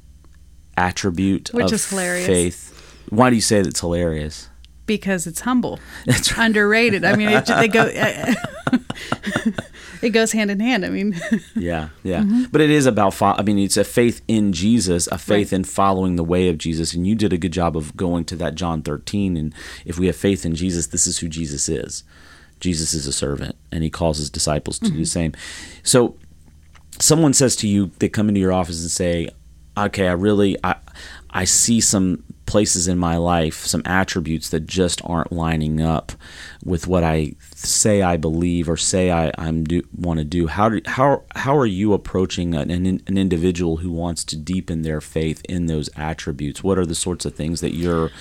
attribute 0.75 1.51
which 1.53 1.67
of 1.67 1.73
is 1.73 1.89
hilarious. 1.89 2.27
faith. 2.27 3.05
Why 3.09 3.29
do 3.29 3.35
you 3.35 3.41
say 3.41 3.61
that's 3.61 3.79
hilarious? 3.79 4.49
Because 4.85 5.27
it's 5.27 5.41
humble. 5.41 5.79
It's 6.05 6.37
underrated. 6.37 7.05
I 7.05 7.15
mean 7.15 7.29
it, 7.29 7.45
they 7.45 7.69
go 7.69 7.85
it 10.01 10.09
goes 10.09 10.31
hand 10.31 10.51
in 10.51 10.59
hand. 10.59 10.85
I 10.85 10.89
mean, 10.89 11.19
yeah, 11.55 11.89
yeah. 12.03 12.21
Mm-hmm. 12.21 12.45
But 12.51 12.61
it 12.61 12.69
is 12.69 12.85
about. 12.85 13.13
Fo- 13.13 13.35
I 13.37 13.43
mean, 13.43 13.59
it's 13.59 13.77
a 13.77 13.83
faith 13.83 14.21
in 14.27 14.53
Jesus, 14.53 15.07
a 15.07 15.17
faith 15.17 15.51
right. 15.51 15.57
in 15.57 15.63
following 15.63 16.15
the 16.15 16.23
way 16.23 16.49
of 16.49 16.57
Jesus, 16.57 16.93
and 16.93 17.05
you 17.05 17.15
did 17.15 17.33
a 17.33 17.37
good 17.37 17.53
job 17.53 17.77
of 17.77 17.95
going 17.95 18.25
to 18.25 18.35
that 18.37 18.55
John 18.55 18.81
thirteen. 18.81 19.37
And 19.37 19.53
if 19.85 19.99
we 19.99 20.07
have 20.07 20.15
faith 20.15 20.45
in 20.45 20.55
Jesus, 20.55 20.87
this 20.87 21.07
is 21.07 21.19
who 21.19 21.27
Jesus 21.27 21.69
is. 21.69 22.03
Jesus 22.59 22.93
is 22.93 23.07
a 23.07 23.13
servant, 23.13 23.55
and 23.71 23.83
he 23.83 23.89
calls 23.89 24.17
his 24.17 24.29
disciples 24.29 24.79
to 24.79 24.85
mm-hmm. 24.85 24.95
do 24.95 24.99
the 25.01 25.05
same. 25.05 25.33
So, 25.83 26.15
someone 26.99 27.33
says 27.33 27.55
to 27.57 27.67
you, 27.67 27.91
they 27.99 28.09
come 28.09 28.29
into 28.29 28.41
your 28.41 28.53
office 28.53 28.81
and 28.81 28.91
say, 28.91 29.29
"Okay, 29.77 30.07
I 30.07 30.13
really, 30.13 30.57
I, 30.63 30.75
I 31.31 31.45
see 31.45 31.81
some 31.81 32.23
places 32.51 32.89
in 32.89 32.97
my 32.97 33.15
life, 33.15 33.65
some 33.65 33.81
attributes 33.85 34.49
that 34.49 34.67
just 34.67 35.01
aren't 35.05 35.31
lining 35.31 35.79
up 35.79 36.11
with 36.65 36.85
what 36.85 37.01
I 37.01 37.33
say 37.55 38.01
I 38.01 38.17
believe 38.17 38.67
or 38.67 38.75
say 38.75 39.09
I 39.09 39.31
I'm 39.37 39.63
do, 39.63 39.81
want 39.95 40.19
to 40.19 40.25
do. 40.25 40.47
How 40.47 40.67
do, 40.67 40.81
how 40.85 41.23
how 41.33 41.55
are 41.55 41.65
you 41.65 41.93
approaching 41.93 42.53
an, 42.53 42.69
an 42.69 43.17
individual 43.17 43.77
who 43.77 43.89
wants 43.89 44.25
to 44.25 44.35
deepen 44.35 44.81
their 44.81 44.99
faith 44.99 45.41
in 45.47 45.67
those 45.67 45.89
attributes? 45.95 46.61
What 46.61 46.77
are 46.77 46.85
the 46.85 46.93
sorts 46.93 47.23
of 47.23 47.33
things 47.35 47.61
that 47.61 47.73
you're 47.73 48.11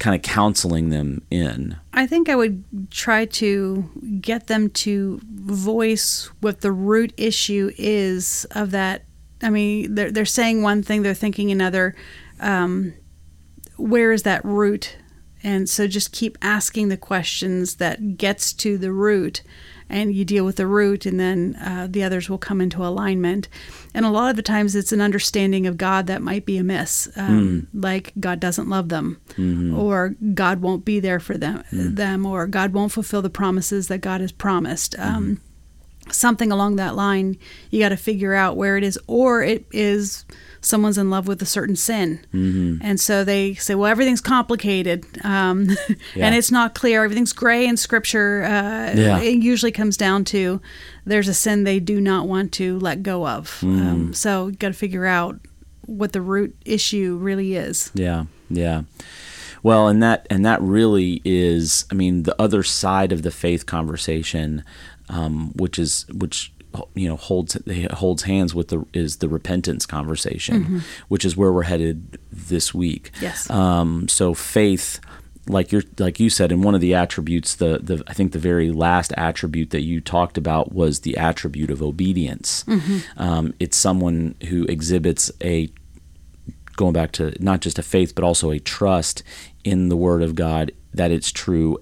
kind 0.00 0.16
of 0.16 0.22
counseling 0.22 0.88
them 0.88 1.22
in? 1.30 1.76
I 1.92 2.08
think 2.08 2.28
I 2.28 2.34
would 2.34 2.90
try 2.90 3.26
to 3.26 3.88
get 4.20 4.48
them 4.48 4.70
to 4.70 5.20
voice 5.24 6.32
what 6.40 6.62
the 6.62 6.72
root 6.72 7.14
issue 7.16 7.70
is 7.78 8.44
of 8.56 8.72
that. 8.72 9.04
I 9.40 9.50
mean, 9.50 9.94
they're, 9.94 10.10
they're 10.10 10.24
saying 10.24 10.62
one 10.62 10.82
thing, 10.82 11.02
they're 11.02 11.14
thinking 11.14 11.52
another. 11.52 11.94
Um, 12.40 12.94
where 13.78 14.12
is 14.12 14.24
that 14.24 14.44
root? 14.44 14.96
And 15.42 15.68
so 15.68 15.86
just 15.86 16.12
keep 16.12 16.36
asking 16.42 16.88
the 16.88 16.96
questions 16.96 17.76
that 17.76 18.16
gets 18.16 18.52
to 18.54 18.76
the 18.76 18.92
root 18.92 19.42
and 19.90 20.14
you 20.14 20.24
deal 20.24 20.44
with 20.44 20.56
the 20.56 20.66
root 20.66 21.06
and 21.06 21.18
then 21.18 21.56
uh, 21.56 21.86
the 21.88 22.02
others 22.02 22.28
will 22.28 22.38
come 22.38 22.60
into 22.60 22.84
alignment 22.84 23.48
and 23.94 24.04
a 24.04 24.10
lot 24.10 24.30
of 24.30 24.36
the 24.36 24.42
times 24.42 24.76
it's 24.76 24.92
an 24.92 25.00
understanding 25.00 25.66
of 25.66 25.76
god 25.76 26.06
that 26.06 26.22
might 26.22 26.44
be 26.44 26.58
amiss 26.58 27.08
um, 27.16 27.68
mm. 27.72 27.82
like 27.82 28.12
god 28.20 28.40
doesn't 28.40 28.68
love 28.68 28.88
them 28.88 29.20
mm-hmm. 29.30 29.76
or 29.78 30.14
god 30.34 30.60
won't 30.60 30.84
be 30.84 31.00
there 31.00 31.20
for 31.20 31.36
them 31.36 31.62
mm. 31.72 31.96
them 31.96 32.26
or 32.26 32.46
god 32.46 32.72
won't 32.72 32.92
fulfill 32.92 33.22
the 33.22 33.30
promises 33.30 33.88
that 33.88 34.00
god 34.00 34.20
has 34.20 34.32
promised 34.32 34.92
mm-hmm. 34.92 35.16
um, 35.16 35.40
something 36.10 36.50
along 36.52 36.76
that 36.76 36.94
line 36.94 37.36
you 37.70 37.80
got 37.80 37.90
to 37.90 37.96
figure 37.96 38.34
out 38.34 38.56
where 38.56 38.76
it 38.76 38.84
is 38.84 38.98
or 39.06 39.42
it 39.42 39.64
is 39.72 40.24
someone's 40.68 40.98
in 40.98 41.10
love 41.10 41.26
with 41.26 41.40
a 41.42 41.46
certain 41.46 41.76
sin. 41.76 42.20
Mm-hmm. 42.32 42.78
And 42.82 43.00
so 43.00 43.24
they 43.24 43.54
say, 43.54 43.74
well, 43.74 43.90
everything's 43.90 44.20
complicated 44.20 45.06
um, 45.24 45.70
yeah. 46.14 46.26
and 46.26 46.34
it's 46.34 46.50
not 46.50 46.74
clear. 46.74 47.04
Everything's 47.04 47.32
gray 47.32 47.66
in 47.66 47.76
scripture. 47.76 48.44
Uh, 48.44 48.92
yeah. 48.94 49.20
It 49.20 49.38
usually 49.38 49.72
comes 49.72 49.96
down 49.96 50.24
to 50.26 50.60
there's 51.06 51.28
a 51.28 51.34
sin 51.34 51.64
they 51.64 51.80
do 51.80 52.00
not 52.00 52.28
want 52.28 52.52
to 52.52 52.78
let 52.78 53.02
go 53.02 53.26
of. 53.26 53.60
Mm. 53.60 53.80
Um, 53.80 54.14
so 54.14 54.48
you 54.48 54.56
got 54.56 54.68
to 54.68 54.74
figure 54.74 55.06
out 55.06 55.40
what 55.86 56.12
the 56.12 56.20
root 56.20 56.54
issue 56.64 57.16
really 57.20 57.56
is. 57.56 57.90
Yeah. 57.94 58.26
Yeah. 58.50 58.82
Well, 59.62 59.88
and 59.88 60.02
that 60.02 60.26
and 60.30 60.44
that 60.46 60.62
really 60.62 61.20
is, 61.24 61.84
I 61.90 61.94
mean, 61.94 62.22
the 62.22 62.40
other 62.40 62.62
side 62.62 63.10
of 63.10 63.22
the 63.22 63.30
faith 63.30 63.66
conversation, 63.66 64.62
um, 65.08 65.52
which 65.54 65.78
is 65.78 66.06
which 66.12 66.52
you 66.94 67.08
know 67.08 67.16
holds 67.16 67.56
holds 67.92 68.24
hands 68.24 68.54
with 68.54 68.68
the 68.68 68.84
is 68.92 69.16
the 69.16 69.28
repentance 69.28 69.86
conversation, 69.86 70.64
mm-hmm. 70.64 70.78
which 71.08 71.24
is 71.24 71.36
where 71.36 71.52
we're 71.52 71.62
headed 71.62 72.18
this 72.30 72.74
week. 72.74 73.10
Yes. 73.20 73.48
Um, 73.50 74.08
so 74.08 74.34
faith, 74.34 75.00
like 75.46 75.72
you 75.72 75.82
like 75.98 76.20
you 76.20 76.30
said, 76.30 76.52
and 76.52 76.62
one 76.62 76.74
of 76.74 76.80
the 76.80 76.94
attributes, 76.94 77.54
the 77.54 77.78
the 77.78 78.02
I 78.06 78.12
think 78.12 78.32
the 78.32 78.38
very 78.38 78.70
last 78.70 79.12
attribute 79.16 79.70
that 79.70 79.82
you 79.82 80.00
talked 80.00 80.36
about 80.36 80.72
was 80.72 81.00
the 81.00 81.16
attribute 81.16 81.70
of 81.70 81.82
obedience. 81.82 82.64
Mm-hmm. 82.64 83.20
Um, 83.20 83.54
it's 83.58 83.76
someone 83.76 84.34
who 84.48 84.64
exhibits 84.64 85.30
a 85.42 85.70
going 86.76 86.92
back 86.92 87.10
to 87.10 87.34
not 87.42 87.60
just 87.60 87.78
a 87.78 87.82
faith 87.82 88.14
but 88.14 88.22
also 88.22 88.50
a 88.50 88.60
trust 88.60 89.24
in 89.64 89.88
the 89.88 89.96
word 89.96 90.22
of 90.22 90.36
God 90.36 90.70
that 90.94 91.10
it's 91.10 91.32
true 91.32 91.78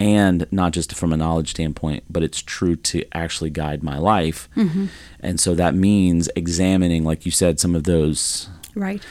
and 0.00 0.46
not 0.50 0.72
just 0.72 0.94
from 0.94 1.12
a 1.12 1.16
knowledge 1.16 1.50
standpoint, 1.50 2.02
but 2.08 2.22
it's 2.22 2.40
true 2.40 2.74
to 2.74 3.04
actually 3.12 3.50
guide 3.50 3.82
my 3.82 3.98
life. 3.98 4.48
Mm-hmm. 4.56 4.86
And 5.20 5.38
so 5.38 5.54
that 5.54 5.74
means 5.74 6.30
examining, 6.34 7.04
like 7.04 7.26
you 7.26 7.30
said, 7.30 7.60
some 7.60 7.76
of 7.76 7.84
those 7.84 8.48
right 8.74 9.02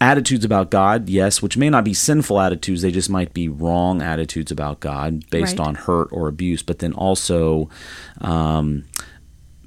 attitudes 0.00 0.44
about 0.44 0.70
God, 0.70 1.08
yes, 1.08 1.42
which 1.42 1.56
may 1.56 1.68
not 1.68 1.84
be 1.84 1.92
sinful 1.92 2.40
attitudes, 2.40 2.82
they 2.82 2.90
just 2.90 3.10
might 3.10 3.34
be 3.34 3.48
wrong 3.48 4.00
attitudes 4.00 4.50
about 4.50 4.80
God 4.80 5.28
based 5.30 5.58
right. 5.58 5.66
on 5.66 5.74
hurt 5.74 6.08
or 6.10 6.28
abuse, 6.28 6.62
but 6.62 6.78
then 6.78 6.92
also 6.92 7.68
um, 8.20 8.84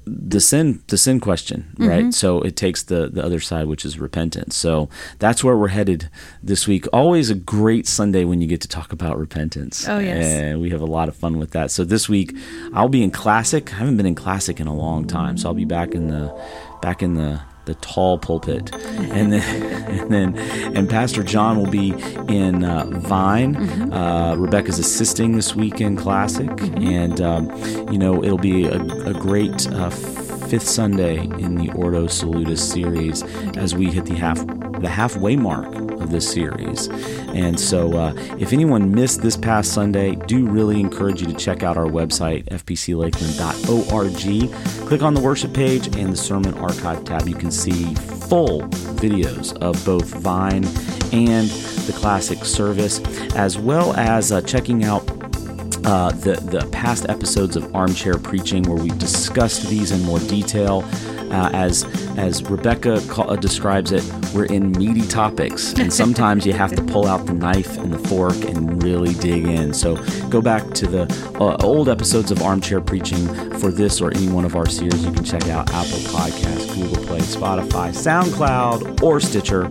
the 0.04 0.40
sin 0.40 0.82
the 0.88 0.98
sin 0.98 1.20
question 1.20 1.74
right? 1.78 2.00
Mm-hmm. 2.00 2.10
so 2.10 2.40
it 2.42 2.56
takes 2.56 2.82
the 2.82 3.08
the 3.08 3.24
other 3.24 3.40
side 3.40 3.66
which 3.66 3.84
is 3.84 3.98
repentance. 3.98 4.56
So 4.56 4.88
that's 5.18 5.44
where 5.44 5.56
we're 5.56 5.68
headed 5.68 6.10
this 6.42 6.66
week. 6.66 6.86
Always 6.92 7.30
a 7.30 7.34
great 7.34 7.86
sunday 7.86 8.24
when 8.24 8.40
you 8.40 8.48
get 8.48 8.60
to 8.62 8.68
talk 8.68 8.92
about 8.92 9.18
repentance. 9.18 9.88
Oh 9.88 9.98
yes. 9.98 10.24
And 10.24 10.60
we 10.60 10.70
have 10.70 10.80
a 10.80 10.86
lot 10.86 11.08
of 11.08 11.16
fun 11.16 11.38
with 11.38 11.52
that. 11.52 11.70
So 11.70 11.84
this 11.84 12.08
week 12.08 12.34
i'll 12.74 12.88
be 12.88 13.02
in 13.02 13.10
classic. 13.10 13.72
I 13.72 13.76
haven't 13.76 13.96
been 13.96 14.06
in 14.06 14.14
classic 14.14 14.60
in 14.60 14.66
a 14.66 14.74
long 14.74 15.06
time 15.06 15.36
so 15.36 15.48
i'll 15.48 15.54
be 15.54 15.64
back 15.64 15.94
in 15.94 16.08
the 16.08 16.32
back 16.80 17.02
in 17.02 17.14
the 17.14 17.40
the 17.64 17.74
tall 17.76 18.18
pulpit, 18.18 18.74
and 18.74 19.32
then 19.32 19.90
and 19.90 20.10
then 20.12 20.38
and 20.76 20.88
Pastor 20.88 21.22
John 21.22 21.58
will 21.58 21.70
be 21.70 21.90
in 22.28 22.64
uh, 22.64 22.86
Vine. 22.86 23.54
Mm-hmm. 23.54 23.92
Uh, 23.92 24.36
Rebecca's 24.36 24.78
assisting 24.78 25.36
this 25.36 25.54
weekend 25.54 25.98
classic, 25.98 26.48
mm-hmm. 26.48 26.88
and 26.88 27.20
um, 27.20 27.92
you 27.92 27.98
know 27.98 28.22
it'll 28.22 28.38
be 28.38 28.66
a, 28.66 28.80
a 28.80 29.14
great 29.14 29.66
uh, 29.68 29.90
fifth 29.90 30.68
Sunday 30.68 31.18
in 31.18 31.56
the 31.56 31.70
Ordo 31.72 32.06
Salutis 32.06 32.68
series 32.68 33.22
as 33.56 33.74
we 33.74 33.86
hit 33.86 34.06
the 34.06 34.14
half 34.14 34.44
the 34.80 34.88
halfway 34.88 35.36
mark 35.36 35.91
this 36.12 36.30
series. 36.30 36.88
And 37.34 37.58
so, 37.58 37.96
uh, 37.96 38.12
if 38.38 38.52
anyone 38.52 38.94
missed 38.94 39.22
this 39.22 39.36
past 39.36 39.72
Sunday, 39.72 40.14
do 40.14 40.46
really 40.46 40.78
encourage 40.78 41.20
you 41.20 41.26
to 41.26 41.34
check 41.34 41.62
out 41.62 41.76
our 41.76 41.86
website, 41.86 42.44
fpclakeland.org. 42.44 44.86
Click 44.86 45.02
on 45.02 45.14
the 45.14 45.20
worship 45.20 45.52
page 45.52 45.86
and 45.96 46.12
the 46.12 46.16
sermon 46.16 46.54
archive 46.54 47.04
tab. 47.04 47.26
You 47.26 47.34
can 47.34 47.50
see 47.50 47.94
full 47.94 48.62
videos 49.00 49.56
of 49.58 49.84
both 49.84 50.14
Vine 50.20 50.64
and 51.12 51.48
the 51.86 51.94
classic 51.96 52.44
service, 52.44 53.00
as 53.34 53.58
well 53.58 53.94
as 53.94 54.32
uh, 54.32 54.40
checking 54.42 54.84
out 54.84 55.02
uh, 55.84 56.10
the, 56.12 56.34
the 56.50 56.68
past 56.70 57.08
episodes 57.08 57.56
of 57.56 57.74
Armchair 57.74 58.18
Preaching, 58.18 58.62
where 58.64 58.80
we 58.80 58.90
discussed 58.90 59.68
these 59.68 59.90
in 59.90 60.02
more 60.02 60.20
detail. 60.20 60.82
Uh, 61.32 61.48
as 61.54 61.84
as 62.18 62.42
Rebecca 62.44 63.00
ca- 63.08 63.22
uh, 63.22 63.36
describes 63.36 63.90
it, 63.90 64.04
we're 64.34 64.44
in 64.44 64.72
meaty 64.72 65.06
topics, 65.08 65.72
and 65.74 65.90
sometimes 66.02 66.44
you 66.46 66.52
have 66.52 66.74
to 66.76 66.82
pull 66.82 67.06
out 67.06 67.24
the 67.26 67.32
knife 67.32 67.78
and 67.78 67.92
the 67.92 67.98
fork 68.08 68.36
and 68.44 68.82
really 68.82 69.14
dig 69.14 69.46
in. 69.46 69.72
So 69.72 69.96
go 70.28 70.42
back 70.42 70.72
to 70.74 70.86
the 70.86 71.02
uh, 71.40 71.56
old 71.64 71.88
episodes 71.88 72.30
of 72.30 72.42
Armchair 72.42 72.80
Preaching 72.82 73.26
for 73.58 73.70
this 73.70 74.00
or 74.00 74.10
any 74.14 74.28
one 74.28 74.44
of 74.44 74.56
our 74.56 74.66
series. 74.66 75.04
You 75.04 75.12
can 75.12 75.24
check 75.24 75.48
out 75.48 75.70
Apple 75.70 75.98
Podcasts, 76.12 76.74
Google 76.74 77.02
Play, 77.06 77.20
Spotify, 77.20 77.90
SoundCloud, 77.92 79.02
or 79.02 79.18
Stitcher. 79.18 79.70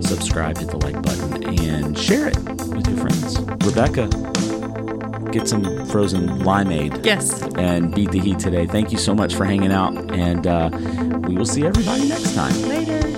Subscribe, 0.00 0.56
hit 0.58 0.68
the 0.68 0.78
like 0.78 1.00
button, 1.02 1.44
and 1.60 1.96
share 1.98 2.28
it 2.28 2.36
with 2.74 2.86
your 2.88 2.96
friends. 2.96 3.38
Rebecca, 3.66 4.08
get 5.32 5.48
some 5.48 5.86
frozen 5.86 6.28
limeade. 6.40 7.04
Yes. 7.04 7.42
And 7.56 7.94
beat 7.94 8.10
the 8.10 8.20
heat 8.20 8.38
today. 8.38 8.66
Thank 8.66 8.92
you 8.92 8.98
so 8.98 9.14
much 9.14 9.34
for 9.34 9.44
hanging 9.44 9.72
out, 9.72 9.94
and 10.12 10.46
uh, 10.46 10.70
we 11.26 11.36
will 11.36 11.46
see 11.46 11.64
everybody 11.66 12.08
next 12.08 12.34
time. 12.34 12.52
Later. 12.68 13.11